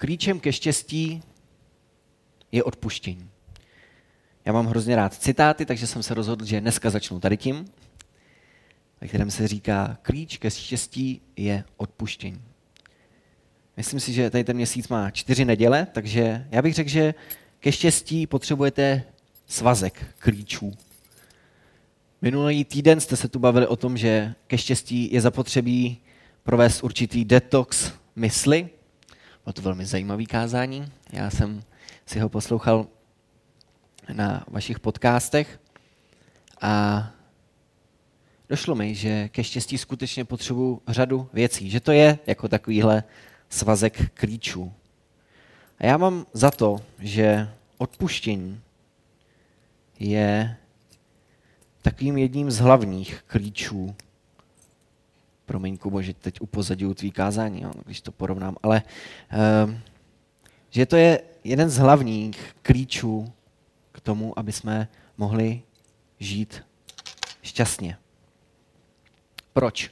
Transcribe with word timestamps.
klíčem 0.00 0.40
ke 0.40 0.52
štěstí 0.52 1.22
je 2.52 2.64
odpuštění. 2.64 3.30
Já 4.44 4.52
mám 4.52 4.66
hrozně 4.66 4.96
rád 4.96 5.14
citáty, 5.14 5.66
takže 5.66 5.86
jsem 5.86 6.02
se 6.02 6.14
rozhodl, 6.14 6.44
že 6.44 6.60
dneska 6.60 6.90
začnu 6.90 7.20
tady 7.20 7.36
tím, 7.36 7.64
ve 9.00 9.08
kterém 9.08 9.30
se 9.30 9.48
říká, 9.48 9.98
klíč 10.02 10.36
ke 10.36 10.50
štěstí 10.50 11.20
je 11.36 11.64
odpuštění. 11.76 12.42
Myslím 13.76 14.00
si, 14.00 14.12
že 14.12 14.30
tady 14.30 14.44
ten 14.44 14.56
měsíc 14.56 14.88
má 14.88 15.10
čtyři 15.10 15.44
neděle, 15.44 15.86
takže 15.92 16.46
já 16.50 16.62
bych 16.62 16.74
řekl, 16.74 16.90
že 16.90 17.14
ke 17.58 17.72
štěstí 17.72 18.26
potřebujete 18.26 19.02
svazek 19.46 20.14
klíčů. 20.18 20.72
Minulý 22.22 22.64
týden 22.64 23.00
jste 23.00 23.16
se 23.16 23.28
tu 23.28 23.38
bavili 23.38 23.66
o 23.66 23.76
tom, 23.76 23.96
že 23.96 24.34
ke 24.46 24.58
štěstí 24.58 25.12
je 25.12 25.20
zapotřebí 25.20 25.98
provést 26.42 26.82
určitý 26.82 27.24
detox 27.24 27.92
mysli. 28.16 28.68
Bylo 29.50 29.54
to 29.54 29.62
velmi 29.62 29.86
zajímavý 29.86 30.26
kázání. 30.26 30.92
Já 31.12 31.30
jsem 31.30 31.62
si 32.06 32.20
ho 32.20 32.28
poslouchal 32.28 32.86
na 34.12 34.44
vašich 34.48 34.80
podcastech 34.80 35.60
a 36.60 37.06
došlo 38.48 38.74
mi, 38.74 38.94
že 38.94 39.28
ke 39.28 39.44
štěstí 39.44 39.78
skutečně 39.78 40.24
potřebuji 40.24 40.82
řadu 40.88 41.28
věcí. 41.32 41.70
Že 41.70 41.80
to 41.80 41.92
je 41.92 42.18
jako 42.26 42.48
takovýhle 42.48 43.04
svazek 43.48 44.10
klíčů. 44.14 44.72
A 45.78 45.86
já 45.86 45.96
mám 45.96 46.26
za 46.32 46.50
to, 46.50 46.80
že 46.98 47.50
odpuštění 47.78 48.60
je 49.98 50.56
takovým 51.82 52.18
jedním 52.18 52.50
z 52.50 52.58
hlavních 52.58 53.22
klíčů. 53.26 53.94
Promiň, 55.50 55.78
Kubo, 55.78 56.02
že 56.02 56.14
teď 56.14 56.40
upozadím 56.40 56.94
tvý 56.94 57.10
kázání, 57.10 57.62
jo, 57.62 57.70
když 57.84 58.00
to 58.00 58.12
porovnám, 58.12 58.56
ale 58.62 58.82
uh, 59.66 59.74
že 60.70 60.86
to 60.86 60.96
je 60.96 61.20
jeden 61.44 61.70
z 61.70 61.76
hlavních 61.76 62.56
klíčů 62.62 63.32
k 63.92 64.00
tomu, 64.00 64.38
aby 64.38 64.52
jsme 64.52 64.88
mohli 65.16 65.62
žít 66.18 66.62
šťastně. 67.42 67.98
Proč? 69.52 69.90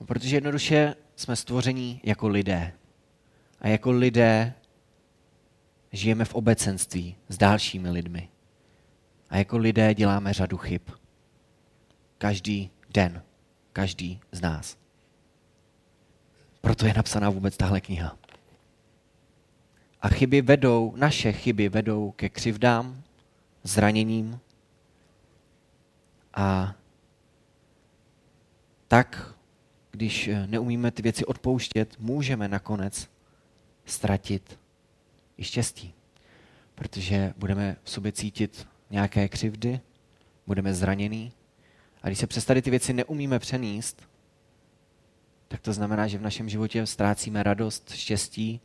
No, 0.00 0.06
protože 0.06 0.36
jednoduše 0.36 0.94
jsme 1.16 1.36
stvoření 1.36 2.00
jako 2.04 2.28
lidé. 2.28 2.72
A 3.60 3.68
jako 3.68 3.90
lidé 3.90 4.54
žijeme 5.92 6.24
v 6.24 6.34
obecenství 6.34 7.16
s 7.28 7.38
dalšími 7.38 7.90
lidmi. 7.90 8.28
A 9.30 9.36
jako 9.36 9.58
lidé 9.58 9.94
děláme 9.94 10.32
řadu 10.32 10.56
chyb. 10.56 10.82
Každý 12.18 12.70
den. 12.94 13.22
Každý 13.72 14.20
z 14.32 14.40
nás. 14.40 14.76
Proto 16.60 16.86
je 16.86 16.94
napsaná 16.94 17.30
vůbec 17.30 17.56
tahle 17.56 17.80
kniha. 17.80 18.18
A 20.00 20.08
chyby 20.08 20.42
vedou, 20.42 20.94
naše 20.96 21.32
chyby 21.32 21.68
vedou 21.68 22.10
ke 22.10 22.28
křivdám, 22.28 23.02
zraněním 23.62 24.40
a 26.34 26.74
tak, 28.88 29.34
když 29.90 30.30
neumíme 30.46 30.90
ty 30.90 31.02
věci 31.02 31.24
odpouštět, 31.24 31.98
můžeme 31.98 32.48
nakonec 32.48 33.10
ztratit 33.84 34.58
i 35.36 35.44
štěstí. 35.44 35.94
Protože 36.74 37.34
budeme 37.36 37.76
v 37.82 37.90
sobě 37.90 38.12
cítit 38.12 38.66
nějaké 38.90 39.28
křivdy, 39.28 39.80
budeme 40.46 40.74
zranění. 40.74 41.32
A 42.02 42.06
když 42.06 42.18
se 42.18 42.26
přes 42.26 42.44
tady 42.44 42.62
ty 42.62 42.70
věci 42.70 42.92
neumíme 42.92 43.38
přenést, 43.38 44.02
tak 45.48 45.60
to 45.60 45.72
znamená, 45.72 46.06
že 46.06 46.18
v 46.18 46.22
našem 46.22 46.48
životě 46.48 46.86
ztrácíme 46.86 47.42
radost, 47.42 47.94
štěstí 47.94 48.60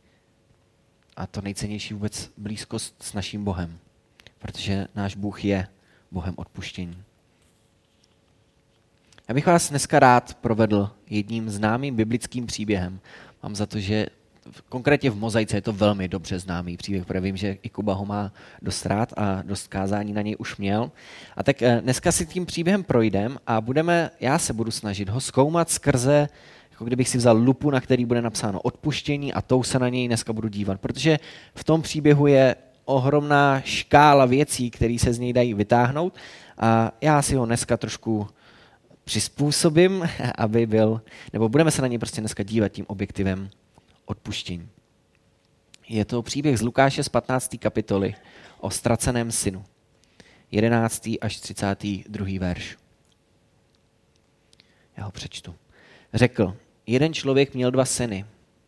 a 1.16 1.26
to 1.26 1.40
nejcennější 1.40 1.94
vůbec 1.94 2.30
blízkost 2.36 3.02
s 3.02 3.12
naším 3.12 3.44
Bohem. 3.44 3.78
Protože 4.38 4.86
náš 4.94 5.16
Bůh 5.16 5.44
je 5.44 5.68
Bohem 6.10 6.34
odpuštění. 6.36 7.02
Já 9.28 9.34
bych 9.34 9.46
vás 9.46 9.70
dneska 9.70 9.98
rád 9.98 10.34
provedl 10.34 10.90
jedním 11.10 11.50
známým 11.50 11.96
biblickým 11.96 12.46
příběhem. 12.46 13.00
Mám 13.42 13.56
za 13.56 13.66
to, 13.66 13.80
že 13.80 14.06
konkrétně 14.68 15.10
v 15.10 15.16
Mozaice 15.16 15.56
je 15.56 15.62
to 15.62 15.72
velmi 15.72 16.08
dobře 16.08 16.38
známý 16.38 16.76
příběh, 16.76 17.06
protože 17.06 17.20
vím, 17.20 17.36
že 17.36 17.56
i 17.62 17.68
Kuba 17.68 17.94
ho 17.94 18.04
má 18.04 18.32
dost 18.62 18.86
rád 18.86 19.12
a 19.16 19.42
dost 19.42 19.66
kázání 19.66 20.12
na 20.12 20.22
něj 20.22 20.36
už 20.38 20.56
měl. 20.56 20.90
A 21.36 21.42
tak 21.42 21.62
eh, 21.62 21.80
dneska 21.80 22.12
si 22.12 22.26
tím 22.26 22.46
příběhem 22.46 22.84
projdem 22.84 23.38
a 23.46 23.60
budeme, 23.60 24.10
já 24.20 24.38
se 24.38 24.52
budu 24.52 24.70
snažit 24.70 25.08
ho 25.08 25.20
zkoumat 25.20 25.70
skrze 25.70 26.28
jako 26.70 26.84
kdybych 26.84 27.08
si 27.08 27.18
vzal 27.18 27.36
lupu, 27.36 27.70
na 27.70 27.80
který 27.80 28.04
bude 28.04 28.22
napsáno 28.22 28.60
odpuštění 28.60 29.32
a 29.32 29.40
tou 29.40 29.62
se 29.62 29.78
na 29.78 29.88
něj 29.88 30.06
dneska 30.06 30.32
budu 30.32 30.48
dívat. 30.48 30.80
Protože 30.80 31.18
v 31.54 31.64
tom 31.64 31.82
příběhu 31.82 32.26
je 32.26 32.56
ohromná 32.84 33.60
škála 33.60 34.26
věcí, 34.26 34.70
které 34.70 34.96
se 35.00 35.12
z 35.12 35.18
něj 35.18 35.32
dají 35.32 35.54
vytáhnout 35.54 36.14
a 36.58 36.92
já 37.00 37.22
si 37.22 37.34
ho 37.34 37.46
dneska 37.46 37.76
trošku 37.76 38.26
přizpůsobím, 39.04 40.08
aby 40.38 40.66
byl, 40.66 41.00
nebo 41.32 41.48
budeme 41.48 41.70
se 41.70 41.82
na 41.82 41.88
něj 41.88 41.98
prostě 41.98 42.20
dneska 42.20 42.42
dívat 42.42 42.68
tím 42.68 42.84
objektivem 42.88 43.50
odpuštění. 44.08 44.68
Je 45.88 46.04
to 46.04 46.22
příběh 46.22 46.58
z 46.58 46.62
Lukáše 46.62 47.04
z 47.04 47.08
15. 47.08 47.56
kapitoly 47.58 48.14
o 48.60 48.70
ztraceném 48.70 49.32
synu. 49.32 49.64
11. 50.50 51.08
až 51.20 51.36
32. 51.36 52.26
verš. 52.40 52.76
Já 54.96 55.04
ho 55.04 55.10
přečtu. 55.10 55.54
Řekl, 56.14 56.56
jeden 56.86 57.14
člověk 57.14 57.54
měl 57.54 57.70
dva 57.70 57.84
syny. 57.84 58.24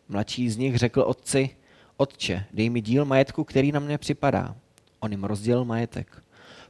Mladší 0.08 0.50
z 0.50 0.56
nich 0.56 0.78
řekl 0.78 1.00
otci, 1.00 1.50
otče, 1.96 2.44
dej 2.52 2.70
mi 2.70 2.80
díl 2.80 3.04
majetku, 3.04 3.44
který 3.44 3.72
na 3.72 3.80
mě 3.80 3.98
připadá. 3.98 4.56
On 5.00 5.10
jim 5.10 5.24
rozdělil 5.24 5.64
majetek. 5.64 6.22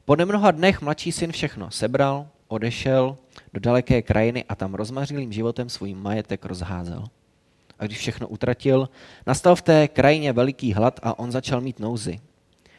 Po 0.04 0.16
nemnoha 0.16 0.50
dnech 0.50 0.80
mladší 0.80 1.12
syn 1.12 1.32
všechno 1.32 1.70
sebral, 1.70 2.28
odešel 2.48 3.16
do 3.52 3.60
daleké 3.60 4.02
krajiny 4.02 4.44
a 4.44 4.54
tam 4.54 4.74
rozmařilým 4.74 5.32
životem 5.32 5.68
svůj 5.68 5.94
majetek 5.94 6.44
rozházel 6.44 7.04
a 7.80 7.86
když 7.86 7.98
všechno 7.98 8.28
utratil, 8.28 8.88
nastal 9.26 9.56
v 9.56 9.62
té 9.62 9.88
krajině 9.88 10.32
veliký 10.32 10.72
hlad 10.72 11.00
a 11.02 11.18
on 11.18 11.32
začal 11.32 11.60
mít 11.60 11.80
nouzy. 11.80 12.20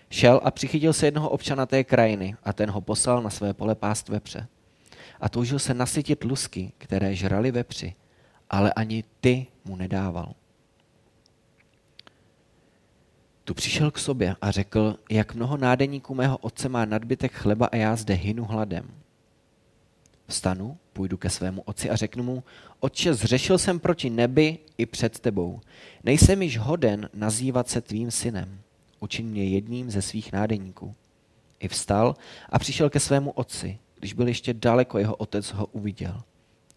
Šel 0.09 0.41
a 0.43 0.51
přichytil 0.51 0.93
se 0.93 1.07
jednoho 1.07 1.29
občana 1.29 1.65
té 1.65 1.83
krajiny 1.83 2.35
a 2.43 2.53
ten 2.53 2.69
ho 2.71 2.81
poslal 2.81 3.21
na 3.21 3.29
své 3.29 3.53
pole 3.53 3.75
pást 3.75 4.09
vepře. 4.09 4.47
A 5.21 5.29
toužil 5.29 5.59
se 5.59 5.73
nasytit 5.73 6.23
lusky, 6.23 6.71
které 6.77 7.15
žrali 7.15 7.51
vepři, 7.51 7.95
ale 8.49 8.73
ani 8.73 9.03
ty 9.21 9.47
mu 9.65 9.75
nedával. 9.75 10.33
Tu 13.43 13.53
přišel 13.53 13.91
k 13.91 13.97
sobě 13.97 14.35
a 14.41 14.51
řekl, 14.51 14.95
jak 15.09 15.35
mnoho 15.35 15.57
nádeníků 15.57 16.15
mého 16.15 16.37
otce 16.37 16.69
má 16.69 16.85
nadbytek 16.85 17.31
chleba 17.31 17.65
a 17.71 17.75
já 17.75 17.95
zde 17.95 18.13
hynu 18.13 18.45
hladem. 18.45 19.00
Vstanu, 20.31 20.77
půjdu 20.93 21.17
ke 21.17 21.29
svému 21.29 21.61
otci 21.61 21.89
a 21.89 21.95
řeknu 21.95 22.23
mu, 22.23 22.43
otče, 22.79 23.13
zřešil 23.13 23.57
jsem 23.57 23.79
proti 23.79 24.09
nebi 24.09 24.57
i 24.77 24.85
před 24.85 25.19
tebou. 25.19 25.61
Nejsem 26.03 26.41
již 26.41 26.57
hoden 26.57 27.09
nazývat 27.13 27.69
se 27.69 27.81
tvým 27.81 28.11
synem. 28.11 28.59
Učin 28.99 29.27
mě 29.27 29.43
jedním 29.43 29.91
ze 29.91 30.01
svých 30.01 30.31
nádeníků. 30.31 30.95
I 31.59 31.67
vstal 31.67 32.15
a 32.49 32.59
přišel 32.59 32.89
ke 32.89 32.99
svému 32.99 33.31
otci. 33.31 33.79
Když 33.99 34.13
byl 34.13 34.27
ještě 34.27 34.53
daleko, 34.53 34.97
jeho 34.97 35.15
otec 35.15 35.53
ho 35.53 35.65
uviděl. 35.65 36.21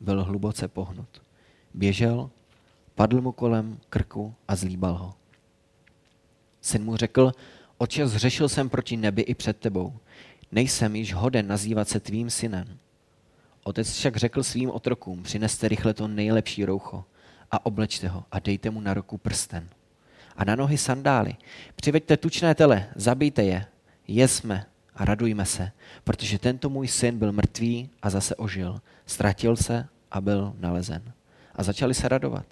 Byl 0.01 0.25
hluboce 0.25 0.69
pohnut. 0.69 1.23
Běžel, 1.75 2.31
padl 2.95 3.21
mu 3.21 3.33
kolem 3.33 3.79
krku 3.89 4.35
a 4.49 4.57
zlíbal 4.57 4.95
ho. 4.95 5.15
Syn 6.61 6.85
mu 6.85 6.97
řekl, 6.97 7.33
otče, 7.79 8.07
zřešil 8.07 8.49
jsem 8.49 8.69
proti 8.69 8.97
nebi 8.97 9.23
i 9.23 9.35
před 9.35 9.57
tebou. 9.57 9.93
Nejsem 10.53 10.97
již 10.97 11.15
hoden 11.15 11.47
nazývat 11.47 11.89
se 11.89 12.01
tvým 12.01 12.31
synem. 12.31 12.79
Otec 13.65 13.93
však 13.93 14.17
řekl 14.17 14.43
svým 14.43 14.71
otrokům, 14.71 15.23
přineste 15.23 15.69
rychle 15.69 15.95
to 15.95 16.09
nejlepší 16.09 16.65
roucho 16.65 17.05
a 17.51 17.67
oblečte 17.67 18.09
ho 18.09 18.25
a 18.33 18.39
dejte 18.39 18.71
mu 18.71 18.81
na 18.81 18.95
ruku 18.95 19.19
prsten. 19.19 19.69
A 20.37 20.45
na 20.45 20.57
nohy 20.57 20.79
sandály. 20.79 21.37
Přiveďte 21.77 22.17
tučné 22.17 22.55
tele, 22.55 22.87
zabijte 22.97 23.43
je, 23.43 23.67
jesme 24.09 24.67
a 24.95 25.05
radujme 25.05 25.47
se, 25.47 25.73
protože 26.05 26.39
tento 26.39 26.71
můj 26.71 26.89
syn 26.89 27.19
byl 27.19 27.33
mrtvý 27.33 27.91
a 28.03 28.11
zase 28.11 28.35
ožil. 28.37 28.81
Ztratil 29.07 29.57
se 29.57 29.89
a 30.11 30.21
byl 30.21 30.55
nalezen. 30.59 31.13
A 31.55 31.63
začali 31.63 31.95
se 31.95 32.09
radovat. 32.09 32.47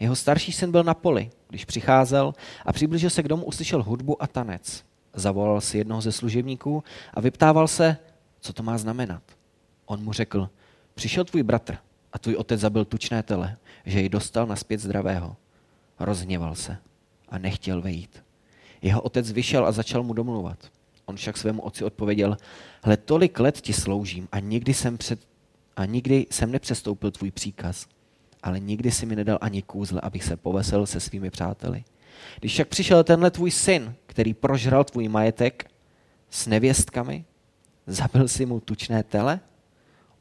Jeho 0.00 0.16
starší 0.16 0.52
syn 0.52 0.70
byl 0.70 0.84
na 0.84 0.94
poli, 0.94 1.30
když 1.48 1.64
přicházel 1.64 2.34
a 2.66 2.72
přiblížil 2.72 3.10
se 3.10 3.22
k 3.22 3.28
domu, 3.28 3.44
uslyšel 3.44 3.82
hudbu 3.82 4.22
a 4.22 4.26
tanec. 4.26 4.84
Zavolal 5.14 5.60
si 5.60 5.78
jednoho 5.78 6.00
ze 6.00 6.12
služebníků 6.12 6.84
a 7.14 7.20
vyptával 7.20 7.68
se, 7.68 7.96
co 8.40 8.52
to 8.52 8.62
má 8.62 8.78
znamenat. 8.78 9.22
On 9.86 10.04
mu 10.04 10.12
řekl, 10.12 10.50
přišel 10.94 11.24
tvůj 11.24 11.42
bratr 11.42 11.78
a 12.12 12.18
tvůj 12.18 12.34
otec 12.36 12.60
zabil 12.60 12.84
tučné 12.84 13.22
tele, 13.22 13.56
že 13.86 14.00
ji 14.00 14.08
dostal 14.08 14.46
naspět 14.46 14.80
zdravého. 14.80 15.36
Rozhněval 15.98 16.54
se 16.54 16.78
a 17.28 17.38
nechtěl 17.38 17.82
vejít. 17.82 18.24
Jeho 18.82 19.00
otec 19.00 19.32
vyšel 19.32 19.66
a 19.66 19.72
začal 19.72 20.02
mu 20.02 20.12
domluvat. 20.12 20.58
On 21.04 21.16
však 21.16 21.36
svému 21.36 21.62
otci 21.62 21.84
odpověděl, 21.84 22.36
hle, 22.82 22.96
tolik 22.96 23.40
let 23.40 23.60
ti 23.60 23.72
sloužím 23.72 24.28
a 24.32 24.38
nikdy 24.38 24.74
jsem, 24.74 24.98
před, 24.98 25.20
a 25.76 25.84
nikdy 25.84 26.26
jsem 26.30 26.52
nepřestoupil 26.52 27.10
tvůj 27.10 27.30
příkaz, 27.30 27.86
ale 28.42 28.60
nikdy 28.60 28.90
si 28.90 29.06
mi 29.06 29.16
nedal 29.16 29.38
ani 29.40 29.62
kůzle, 29.62 30.00
abych 30.00 30.24
se 30.24 30.36
povesel 30.36 30.86
se 30.86 31.00
svými 31.00 31.30
přáteli. 31.30 31.84
Když 32.40 32.52
však 32.52 32.68
přišel 32.68 33.04
tenhle 33.04 33.30
tvůj 33.30 33.50
syn, 33.50 33.94
který 34.06 34.34
prožral 34.34 34.84
tvůj 34.84 35.08
majetek 35.08 35.70
s 36.30 36.46
nevěstkami, 36.46 37.24
zabil 37.86 38.28
si 38.28 38.46
mu 38.46 38.60
tučné 38.60 39.02
tele, 39.02 39.40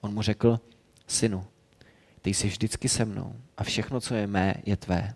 on 0.06 0.13
mu 0.13 0.22
řekl, 0.22 0.60
synu, 1.07 1.46
ty 2.22 2.34
jsi 2.34 2.48
vždycky 2.48 2.90
se 2.90 3.06
mnou 3.06 3.36
a 3.57 3.63
všechno, 3.63 4.02
co 4.02 4.16
je 4.16 4.28
mé, 4.28 4.56
je 4.66 4.78
tvé. 4.78 5.13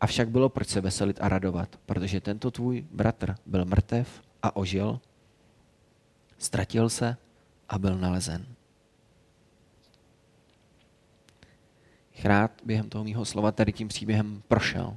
Avšak 0.00 0.28
bylo 0.28 0.48
proč 0.48 0.68
se 0.68 0.80
veselit 0.80 1.18
a 1.20 1.28
radovat, 1.28 1.76
protože 1.86 2.20
tento 2.20 2.50
tvůj 2.50 2.86
bratr 2.90 3.34
byl 3.46 3.64
mrtev 3.64 4.22
a 4.42 4.56
ožil, 4.56 5.00
ztratil 6.38 6.88
se 6.88 7.16
a 7.68 7.78
byl 7.78 7.98
nalezen. 7.98 8.46
Rád 12.24 12.50
během 12.64 12.88
toho 12.88 13.04
mýho 13.04 13.24
slova 13.24 13.52
tady 13.52 13.72
tím 13.72 13.88
příběhem 13.88 14.42
prošel. 14.48 14.96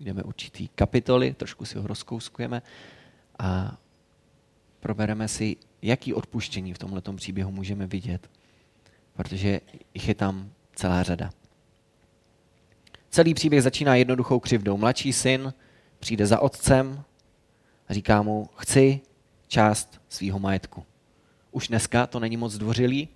Jdeme 0.00 0.22
určitý 0.22 0.68
kapitoly, 0.68 1.34
trošku 1.34 1.64
si 1.64 1.78
ho 1.78 1.86
rozkouskujeme 1.86 2.62
a 3.38 3.76
probereme 4.80 5.28
si, 5.28 5.56
jaký 5.82 6.14
odpuštění 6.14 6.74
v 6.74 6.78
tomto 6.78 7.12
příběhu 7.12 7.50
můžeme 7.50 7.86
vidět, 7.86 8.30
protože 9.12 9.60
jich 9.94 10.08
je 10.08 10.14
tam 10.14 10.50
celá 10.74 11.02
řada. 11.02 11.30
Celý 13.10 13.34
příběh 13.34 13.62
začíná 13.62 13.94
jednoduchou 13.94 14.40
křivdou. 14.40 14.76
Mladší 14.76 15.12
syn 15.12 15.54
přijde 15.98 16.26
za 16.26 16.40
otcem 16.40 17.04
a 17.88 17.94
říká 17.94 18.22
mu, 18.22 18.48
chci 18.56 19.00
část 19.48 20.00
svýho 20.08 20.38
majetku. 20.38 20.84
Už 21.50 21.68
dneska 21.68 22.06
to 22.06 22.20
není 22.20 22.36
moc 22.36 22.52
zdvořilý, 22.52 23.08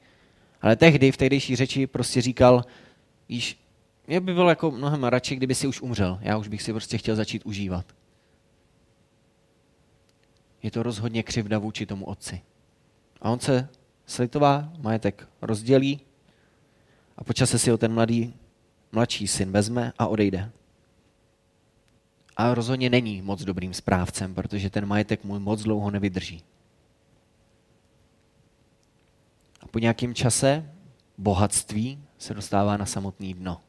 ale 0.62 0.76
tehdy 0.76 1.12
v 1.12 1.16
tehdejší 1.16 1.56
řeči 1.56 1.86
prostě 1.86 2.20
říkal, 2.20 2.64
víš, 3.28 3.58
mě 4.06 4.20
by 4.20 4.34
bylo 4.34 4.48
jako 4.48 4.70
mnohem 4.70 5.04
radši, 5.04 5.36
kdyby 5.36 5.54
si 5.54 5.66
už 5.66 5.80
umřel. 5.80 6.18
Já 6.22 6.36
už 6.36 6.48
bych 6.48 6.62
si 6.62 6.72
prostě 6.72 6.98
chtěl 6.98 7.16
začít 7.16 7.46
užívat. 7.46 7.86
Je 10.62 10.70
to 10.70 10.82
rozhodně 10.82 11.22
křivda 11.22 11.58
vůči 11.58 11.86
tomu 11.86 12.04
otci. 12.04 12.40
A 13.22 13.30
on 13.30 13.40
se 13.40 13.68
slitová 14.06 14.72
majetek 14.78 15.28
rozdělí 15.42 16.00
a 17.16 17.24
po 17.24 17.32
čase 17.32 17.58
si 17.58 17.70
ho 17.70 17.78
ten 17.78 17.94
mladý, 17.94 18.34
mladší 18.92 19.28
syn 19.28 19.52
vezme 19.52 19.92
a 19.98 20.06
odejde. 20.06 20.50
A 22.36 22.54
rozhodně 22.54 22.90
není 22.90 23.22
moc 23.22 23.44
dobrým 23.44 23.74
správcem, 23.74 24.34
protože 24.34 24.70
ten 24.70 24.86
majetek 24.86 25.24
mu 25.24 25.38
moc 25.40 25.62
dlouho 25.62 25.90
nevydrží. 25.90 26.42
A 29.60 29.66
po 29.66 29.78
nějakém 29.78 30.14
čase 30.14 30.70
bohatství 31.18 31.98
se 32.18 32.34
dostává 32.34 32.76
na 32.76 32.86
samotný 32.86 33.34
dno. 33.34 33.60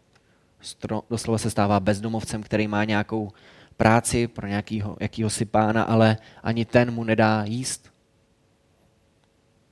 Doslova 1.09 1.37
se 1.37 1.49
stává 1.49 1.79
bezdomovcem, 1.79 2.43
který 2.43 2.67
má 2.67 2.83
nějakou 2.83 3.31
práci 3.77 4.27
pro 4.27 4.47
nějakýho, 4.47 4.97
jakýhosi 4.99 5.45
pána, 5.45 5.83
ale 5.83 6.17
ani 6.43 6.65
ten 6.65 6.91
mu 6.91 7.03
nedá 7.03 7.43
jíst. 7.43 7.91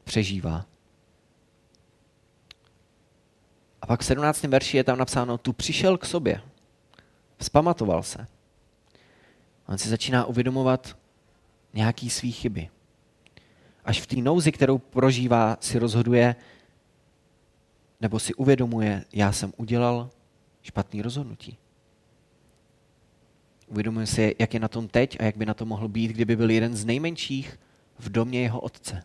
Přežívá. 0.06 0.66
A 3.82 3.88
pak 3.88 4.02
v 4.02 4.06
17. 4.06 4.44
verši 4.44 4.78
je 4.78 4.84
tam 4.84 4.98
napsáno, 4.98 5.38
tu 5.38 5.54
přišel 5.54 5.98
k 5.98 6.06
sobě, 6.06 6.42
vzpamatoval 7.38 8.04
se. 8.04 8.28
On 9.68 9.78
si 9.78 9.90
začíná 9.90 10.26
uvědomovat 10.26 10.98
nějaký 11.74 12.10
svý 12.10 12.32
chyby. 12.32 12.70
Až 13.86 14.02
v 14.02 14.08
té 14.08 14.16
nouzi, 14.16 14.52
kterou 14.52 14.78
prožívá, 14.78 15.58
si 15.60 15.80
rozhoduje, 15.80 16.36
nebo 18.02 18.20
si 18.20 18.34
uvědomuje, 18.34 19.06
já 19.14 19.32
jsem 19.32 19.54
udělal 19.58 20.10
špatný 20.62 21.02
rozhodnutí. 21.02 21.58
Uvědomuje 23.68 24.08
si, 24.08 24.36
jak 24.40 24.54
je 24.54 24.60
na 24.60 24.68
tom 24.68 24.88
teď 24.88 25.18
a 25.20 25.24
jak 25.24 25.38
by 25.38 25.46
na 25.46 25.54
to 25.54 25.66
mohl 25.66 25.88
být, 25.88 26.12
kdyby 26.12 26.36
byl 26.36 26.50
jeden 26.50 26.76
z 26.76 26.86
nejmenších 26.86 27.60
v 28.00 28.10
domě 28.10 28.42
jeho 28.42 28.60
otce. 28.60 29.04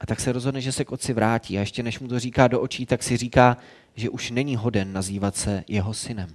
A 0.00 0.06
tak 0.06 0.20
se 0.20 0.32
rozhodne, 0.32 0.60
že 0.60 0.72
se 0.72 0.84
k 0.84 0.92
otci 0.92 1.12
vrátí. 1.12 1.58
A 1.58 1.60
ještě 1.60 1.82
než 1.82 2.00
mu 2.00 2.08
to 2.08 2.20
říká 2.20 2.48
do 2.48 2.60
očí, 2.60 2.86
tak 2.86 3.02
si 3.02 3.16
říká, 3.16 3.56
že 3.94 4.10
už 4.10 4.30
není 4.30 4.56
hoden 4.56 4.92
nazývat 4.92 5.36
se 5.36 5.64
jeho 5.68 5.94
synem. 5.94 6.34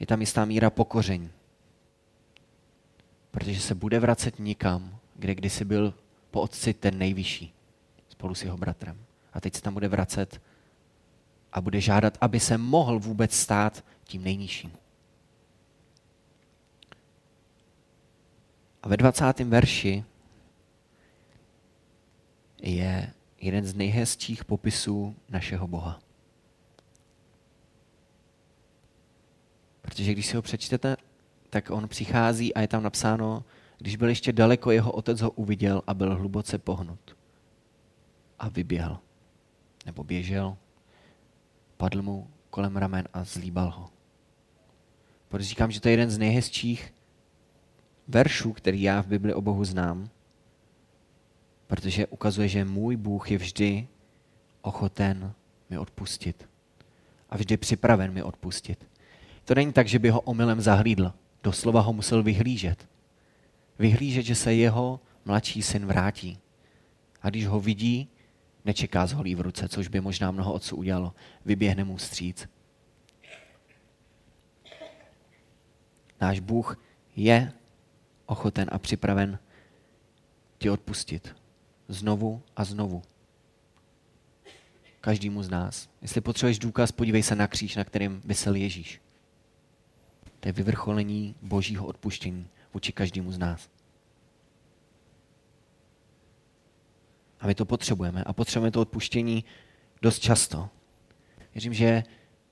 Je 0.00 0.06
tam 0.06 0.20
jistá 0.20 0.44
míra 0.44 0.70
pokoření. 0.70 1.30
Protože 3.30 3.60
se 3.60 3.74
bude 3.74 4.00
vracet 4.00 4.38
nikam, 4.38 4.98
kde 5.14 5.34
kdysi 5.34 5.64
byl 5.64 5.94
po 6.30 6.40
otci 6.40 6.74
ten 6.74 6.98
nejvyšší, 6.98 7.54
spolu 8.08 8.34
s 8.34 8.42
jeho 8.42 8.56
bratrem. 8.56 8.98
A 9.32 9.40
teď 9.40 9.54
se 9.54 9.62
tam 9.62 9.74
bude 9.74 9.88
vracet 9.88 10.40
a 11.52 11.60
bude 11.60 11.80
žádat, 11.80 12.18
aby 12.20 12.40
se 12.40 12.58
mohl 12.58 12.98
vůbec 12.98 13.34
stát 13.34 13.84
tím 14.04 14.24
nejnižším. 14.24 14.72
A 18.82 18.88
ve 18.88 18.96
20. 18.96 19.40
verši 19.40 20.04
je 22.62 23.12
jeden 23.40 23.64
z 23.64 23.74
nejhezčích 23.74 24.44
popisů 24.44 25.16
našeho 25.28 25.68
Boha. 25.68 26.00
Protože 29.82 30.12
když 30.12 30.26
si 30.26 30.36
ho 30.36 30.42
přečtete, 30.42 30.96
tak 31.50 31.70
on 31.70 31.88
přichází 31.88 32.54
a 32.54 32.60
je 32.60 32.68
tam 32.68 32.82
napsáno, 32.82 33.44
když 33.78 33.96
byl 33.96 34.08
ještě 34.08 34.32
daleko, 34.32 34.70
jeho 34.70 34.92
otec 34.92 35.20
ho 35.20 35.30
uviděl 35.30 35.82
a 35.86 35.94
byl 35.94 36.16
hluboce 36.16 36.58
pohnut. 36.58 37.16
A 38.38 38.48
vyběhl. 38.48 38.98
Nebo 39.86 40.04
běžel, 40.04 40.56
padl 41.76 42.02
mu 42.02 42.30
kolem 42.50 42.76
ramen 42.76 43.08
a 43.12 43.24
zlíbal 43.24 43.70
ho. 43.70 43.90
Protože 45.28 45.48
říkám, 45.48 45.70
že 45.70 45.80
to 45.80 45.88
je 45.88 45.92
jeden 45.92 46.10
z 46.10 46.18
nejhezčích 46.18 46.94
veršů, 48.08 48.52
který 48.52 48.82
já 48.82 49.02
v 49.02 49.06
Bibli 49.06 49.34
o 49.34 49.40
Bohu 49.40 49.64
znám, 49.64 50.08
protože 51.66 52.06
ukazuje, 52.06 52.48
že 52.48 52.64
můj 52.64 52.96
Bůh 52.96 53.30
je 53.30 53.38
vždy 53.38 53.88
ochoten 54.62 55.32
mi 55.70 55.78
odpustit. 55.78 56.48
A 57.30 57.36
vždy 57.36 57.56
připraven 57.56 58.12
mi 58.12 58.22
odpustit. 58.22 58.86
To 59.44 59.54
není 59.54 59.72
tak, 59.72 59.88
že 59.88 59.98
by 59.98 60.10
ho 60.10 60.20
omylem 60.20 60.60
zahlídl. 60.60 61.12
Doslova 61.42 61.80
ho 61.80 61.92
musel 61.92 62.22
vyhlížet. 62.22 62.88
Vyhlížet, 63.78 64.26
že 64.26 64.34
se 64.34 64.54
jeho 64.54 65.00
mladší 65.24 65.62
syn 65.62 65.86
vrátí. 65.86 66.38
A 67.22 67.30
když 67.30 67.46
ho 67.46 67.60
vidí, 67.60 68.08
nečeká 68.64 69.06
z 69.06 69.12
holí 69.12 69.34
v 69.34 69.40
ruce, 69.40 69.68
což 69.68 69.88
by 69.88 70.00
možná 70.00 70.30
mnoho 70.30 70.52
otců 70.52 70.76
udělalo. 70.76 71.14
Vyběhne 71.44 71.84
mu 71.84 71.98
stříc. 71.98 72.48
Náš 76.20 76.40
Bůh 76.40 76.78
je 77.16 77.52
ochoten 78.26 78.68
a 78.72 78.78
připraven 78.78 79.38
ti 80.58 80.70
odpustit 80.70 81.34
znovu 81.88 82.42
a 82.56 82.64
znovu. 82.64 83.02
Každému 85.00 85.42
z 85.42 85.48
nás. 85.48 85.88
Jestli 86.02 86.20
potřebuješ 86.20 86.58
důkaz, 86.58 86.92
podívej 86.92 87.22
se 87.22 87.34
na 87.34 87.46
kříž, 87.46 87.76
na 87.76 87.84
kterým 87.84 88.22
vysel 88.24 88.54
Ježíš. 88.54 89.00
To 90.40 90.48
je 90.48 90.52
vyvrcholení 90.52 91.34
božího 91.42 91.86
odpuštění 91.86 92.46
vůči 92.74 92.92
každému 92.92 93.32
z 93.32 93.38
nás. 93.38 93.68
A 97.40 97.46
my 97.46 97.54
to 97.54 97.64
potřebujeme. 97.64 98.24
A 98.24 98.32
potřebujeme 98.32 98.70
to 98.70 98.80
odpuštění 98.80 99.44
dost 100.02 100.18
často. 100.18 100.68
Věřím, 101.54 101.74
že 101.74 102.02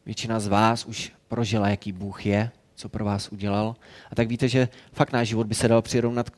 většina 0.06 0.40
z 0.40 0.46
vás 0.46 0.84
už 0.84 1.12
prožila, 1.28 1.68
jaký 1.68 1.92
Bůh 1.92 2.26
je, 2.26 2.50
co 2.74 2.88
pro 2.88 3.04
vás 3.04 3.28
udělal. 3.28 3.76
A 4.10 4.14
tak 4.14 4.28
víte, 4.28 4.48
že 4.48 4.68
fakt 4.92 5.12
náš 5.12 5.28
život 5.28 5.46
by 5.46 5.54
se 5.54 5.68
dal 5.68 5.82
přirovnat 5.82 6.30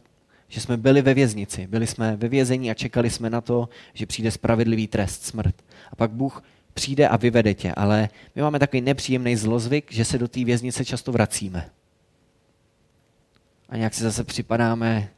že 0.49 0.61
jsme 0.61 0.77
byli 0.77 1.03
ve 1.03 1.15
věznici, 1.15 1.67
byli 1.67 1.87
jsme 1.87 2.17
ve 2.17 2.29
vězení 2.29 2.71
a 2.71 2.75
čekali 2.75 3.11
jsme 3.11 3.31
na 3.31 3.41
to, 3.41 3.69
že 3.95 4.07
přijde 4.07 4.31
spravedlivý 4.31 4.89
trest, 4.89 5.25
smrt. 5.25 5.55
A 5.93 5.97
pak 5.97 6.11
Bůh 6.11 6.43
přijde 6.75 7.09
a 7.09 7.17
vyvede 7.17 7.55
tě, 7.55 7.73
ale 7.73 8.09
my 8.35 8.43
máme 8.43 8.59
takový 8.59 8.81
nepříjemný 8.81 9.37
zlozvyk, 9.37 9.93
že 9.93 10.05
se 10.05 10.19
do 10.19 10.29
té 10.29 10.45
věznice 10.45 10.85
často 10.85 11.13
vracíme. 11.13 11.71
A 13.69 13.77
nějak 13.77 13.95
si 13.95 14.03
zase 14.03 14.25
připadáme 14.25 15.09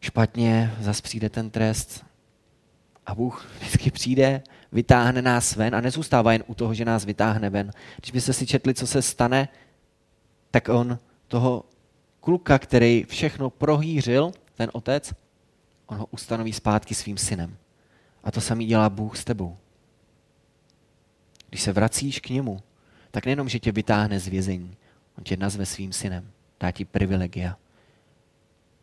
špatně, 0.00 0.74
zase 0.80 1.02
přijde 1.02 1.30
ten 1.30 1.50
trest. 1.50 2.04
A 3.06 3.14
Bůh 3.14 3.50
vždycky 3.58 3.90
přijde, 3.90 4.42
vytáhne 4.72 5.22
nás 5.22 5.56
ven 5.56 5.74
a 5.74 5.80
nezůstává 5.80 6.32
jen 6.32 6.44
u 6.46 6.54
toho, 6.54 6.74
že 6.74 6.84
nás 6.84 7.04
vytáhne 7.04 7.50
ven. 7.50 7.70
Když 8.00 8.10
byste 8.10 8.32
si 8.32 8.46
četli, 8.46 8.74
co 8.74 8.86
se 8.86 9.02
stane, 9.02 9.48
tak 10.50 10.68
on 10.68 10.98
toho 11.28 11.64
kluka, 12.24 12.58
který 12.58 13.04
všechno 13.04 13.50
prohýřil, 13.50 14.32
ten 14.54 14.70
otec, 14.72 15.12
on 15.86 15.98
ho 15.98 16.06
ustanoví 16.06 16.52
zpátky 16.52 16.94
svým 16.94 17.18
synem. 17.18 17.56
A 18.24 18.30
to 18.30 18.40
samý 18.40 18.66
dělá 18.66 18.90
Bůh 18.90 19.16
s 19.16 19.24
tebou. 19.24 19.56
Když 21.48 21.62
se 21.62 21.72
vracíš 21.72 22.20
k 22.20 22.30
němu, 22.30 22.62
tak 23.10 23.26
nejenom, 23.26 23.48
že 23.48 23.58
tě 23.58 23.72
vytáhne 23.72 24.20
z 24.20 24.28
vězení, 24.28 24.76
on 25.18 25.24
tě 25.24 25.36
nazve 25.36 25.66
svým 25.66 25.92
synem, 25.92 26.30
dá 26.60 26.70
ti 26.70 26.84
privilegia. 26.84 27.56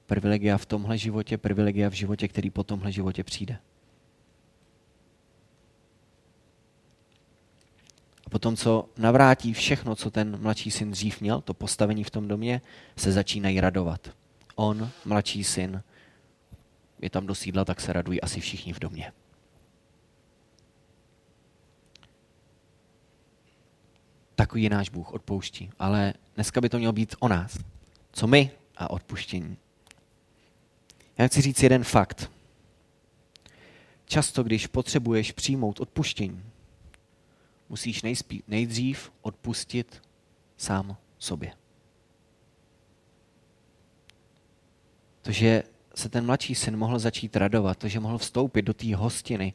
Privilegia 0.06 0.58
v 0.58 0.66
tomhle 0.66 0.98
životě, 0.98 1.38
privilegia 1.38 1.90
v 1.90 1.94
životě, 1.94 2.28
který 2.28 2.50
po 2.50 2.64
tomhle 2.64 2.92
životě 2.92 3.24
přijde. 3.24 3.58
Potom, 8.32 8.56
co 8.56 8.90
navrátí 8.98 9.54
všechno, 9.54 9.96
co 9.96 10.12
ten 10.12 10.42
mladší 10.42 10.72
syn 10.72 10.92
dřív 10.92 11.22
měl, 11.22 11.42
to 11.42 11.54
postavení 11.54 12.04
v 12.04 12.10
tom 12.10 12.28
domě, 12.28 12.62
se 12.98 13.12
začínají 13.12 13.60
radovat. 13.60 14.10
On, 14.56 14.90
mladší 15.06 15.44
syn, 15.44 15.84
je 17.02 17.10
tam 17.10 17.28
do 17.28 17.36
sídla, 17.36 17.66
tak 17.66 17.82
se 17.82 17.94
radují 17.94 18.22
asi 18.22 18.40
všichni 18.40 18.74
v 18.74 18.80
domě. 18.80 19.12
Takový 24.36 24.70
náš 24.70 24.90
Bůh 24.90 25.14
odpouští. 25.14 25.70
Ale 25.80 26.14
dneska 26.36 26.62
by 26.62 26.70
to 26.70 26.78
mělo 26.78 26.94
být 26.94 27.16
o 27.20 27.28
nás. 27.28 27.58
Co 28.12 28.28
my 28.28 28.52
a 28.78 28.90
odpuštění. 28.90 29.58
Já 31.18 31.28
chci 31.28 31.42
říct 31.42 31.64
jeden 31.64 31.84
fakt. 31.84 32.32
Často, 34.06 34.44
když 34.44 34.68
potřebuješ 34.68 35.32
přijmout 35.32 35.80
odpuštění, 35.80 36.51
musíš 37.72 38.02
nejspí, 38.02 38.44
nejdřív 38.48 39.12
odpustit 39.22 40.02
sám 40.58 40.98
sobě. 41.20 41.54
To, 45.22 45.32
že 45.32 45.64
se 45.96 46.10
ten 46.10 46.26
mladší 46.26 46.56
syn 46.56 46.78
mohl 46.78 47.00
začít 47.00 47.36
radovat, 47.36 47.78
to, 47.78 47.88
že 47.88 48.00
mohl 48.00 48.18
vstoupit 48.18 48.62
do 48.62 48.74
té 48.74 48.96
hostiny, 48.96 49.54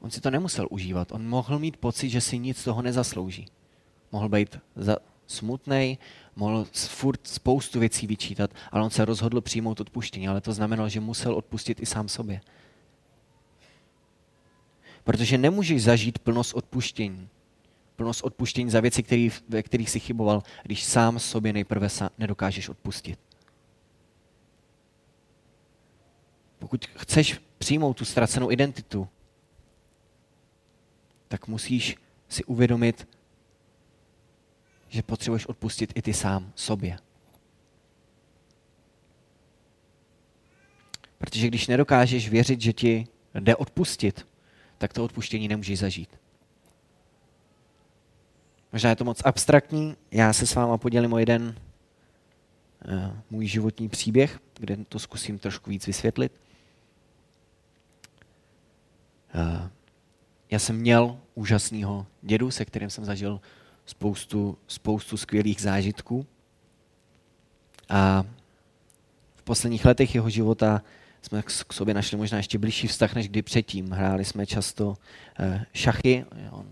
on 0.00 0.10
si 0.10 0.20
to 0.20 0.30
nemusel 0.30 0.66
užívat. 0.70 1.12
On 1.12 1.28
mohl 1.28 1.58
mít 1.58 1.76
pocit, 1.76 2.10
že 2.10 2.20
si 2.20 2.38
nic 2.38 2.64
toho 2.64 2.82
nezaslouží. 2.82 3.46
Mohl 4.12 4.28
být 4.28 4.58
za, 4.76 4.96
smutný, 5.26 5.98
mohl 6.36 6.66
furt 6.72 7.26
spoustu 7.26 7.80
věcí 7.80 8.06
vyčítat, 8.06 8.50
ale 8.70 8.84
on 8.84 8.90
se 8.90 9.04
rozhodl 9.04 9.40
přijmout 9.40 9.80
odpuštění, 9.80 10.28
ale 10.28 10.40
to 10.40 10.52
znamenalo, 10.52 10.88
že 10.88 11.00
musel 11.00 11.34
odpustit 11.34 11.82
i 11.82 11.86
sám 11.86 12.08
sobě. 12.08 12.40
Protože 15.06 15.38
nemůžeš 15.38 15.82
zažít 15.82 16.18
plnost 16.18 16.54
odpuštění. 16.54 17.28
Plnost 17.96 18.24
odpuštění 18.24 18.70
za 18.70 18.80
věci, 18.80 19.02
který, 19.02 19.30
ve 19.48 19.62
kterých 19.62 19.90
si 19.90 20.00
chyboval, 20.00 20.42
když 20.62 20.84
sám 20.84 21.18
sobě 21.18 21.52
nejprve 21.52 21.88
sám 21.88 22.10
nedokážeš 22.18 22.68
odpustit. 22.68 23.18
Pokud 26.58 26.86
chceš 26.86 27.40
přijmout 27.58 27.94
tu 27.94 28.04
ztracenou 28.04 28.50
identitu, 28.50 29.08
tak 31.28 31.48
musíš 31.48 31.96
si 32.28 32.44
uvědomit, 32.44 33.08
že 34.88 35.02
potřebuješ 35.02 35.46
odpustit 35.46 35.92
i 35.94 36.02
ty 36.02 36.14
sám 36.14 36.52
sobě. 36.54 36.98
Protože 41.18 41.46
když 41.48 41.66
nedokážeš 41.66 42.28
věřit, 42.28 42.60
že 42.60 42.72
ti 42.72 43.06
jde 43.34 43.56
odpustit, 43.56 44.26
tak 44.78 44.92
to 44.92 45.04
odpuštění 45.04 45.48
nemůžeš 45.48 45.78
zažít. 45.78 46.08
Možná 48.72 48.90
je 48.90 48.96
to 48.96 49.04
moc 49.04 49.22
abstraktní, 49.24 49.96
já 50.10 50.32
se 50.32 50.46
s 50.46 50.54
váma 50.54 50.78
podělím 50.78 51.12
o 51.12 51.18
jeden 51.18 51.54
uh, 52.88 53.16
můj 53.30 53.46
životní 53.46 53.88
příběh, 53.88 54.40
kde 54.58 54.76
to 54.76 54.98
zkusím 54.98 55.38
trošku 55.38 55.70
víc 55.70 55.86
vysvětlit. 55.86 56.32
Uh, 59.34 59.68
já 60.50 60.58
jsem 60.58 60.76
měl 60.76 61.18
úžasného 61.34 62.06
dědu, 62.22 62.50
se 62.50 62.64
kterým 62.64 62.90
jsem 62.90 63.04
zažil 63.04 63.40
spoustu, 63.86 64.58
spoustu 64.66 65.16
skvělých 65.16 65.60
zážitků. 65.60 66.26
A 67.88 68.24
v 69.36 69.42
posledních 69.42 69.84
letech 69.84 70.14
jeho 70.14 70.30
života 70.30 70.82
jsme 71.26 71.42
k 71.42 71.72
sobě 71.72 71.94
našli 71.94 72.16
možná 72.16 72.36
ještě 72.36 72.58
blížší 72.58 72.86
vztah 72.86 73.14
než 73.14 73.28
kdy 73.28 73.42
předtím. 73.42 73.90
Hráli 73.90 74.24
jsme 74.24 74.46
často 74.46 74.94
eh, 75.38 75.66
šachy. 75.72 76.24
On 76.50 76.66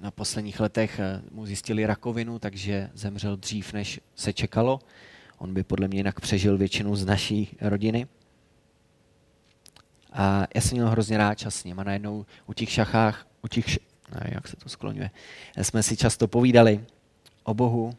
na 0.00 0.10
posledních 0.10 0.60
letech 0.60 0.98
eh, 0.98 1.22
mu 1.30 1.46
zjistili 1.46 1.86
rakovinu, 1.86 2.38
takže 2.38 2.90
zemřel 2.94 3.36
dřív, 3.36 3.72
než 3.72 4.00
se 4.14 4.32
čekalo. 4.32 4.80
On 5.38 5.54
by 5.54 5.62
podle 5.62 5.88
mě 5.88 5.98
jinak 5.98 6.20
přežil 6.20 6.58
většinu 6.58 6.96
z 6.96 7.04
naší 7.04 7.56
rodiny. 7.60 8.06
A 10.12 10.46
já 10.54 10.60
jsem 10.60 10.76
měl 10.78 10.90
hrozně 10.90 11.18
rád 11.18 11.34
čas 11.34 11.54
s 11.54 11.64
ním 11.64 11.80
a 11.80 11.84
najednou 11.84 12.26
u 12.46 12.52
těch 12.52 12.70
šachách, 12.70 13.26
u 13.42 13.48
těch, 13.48 13.78
ne, 14.14 14.30
jak 14.34 14.48
se 14.48 14.56
to 14.56 14.68
skloňuje, 14.68 15.10
jsme 15.62 15.82
si 15.82 15.96
často 15.96 16.28
povídali 16.28 16.84
o 17.44 17.54
Bohu, 17.54 17.92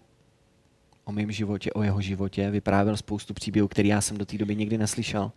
o 1.11 1.13
mém 1.13 1.31
životě, 1.31 1.73
o 1.73 1.83
jeho 1.83 2.01
životě, 2.01 2.51
vyprávěl 2.51 2.97
spoustu 2.97 3.33
příběhů, 3.33 3.67
který 3.67 3.89
já 3.89 4.01
jsem 4.01 4.17
do 4.17 4.25
té 4.25 4.37
doby 4.37 4.55
nikdy 4.55 4.77
neslyšel. 4.77 5.31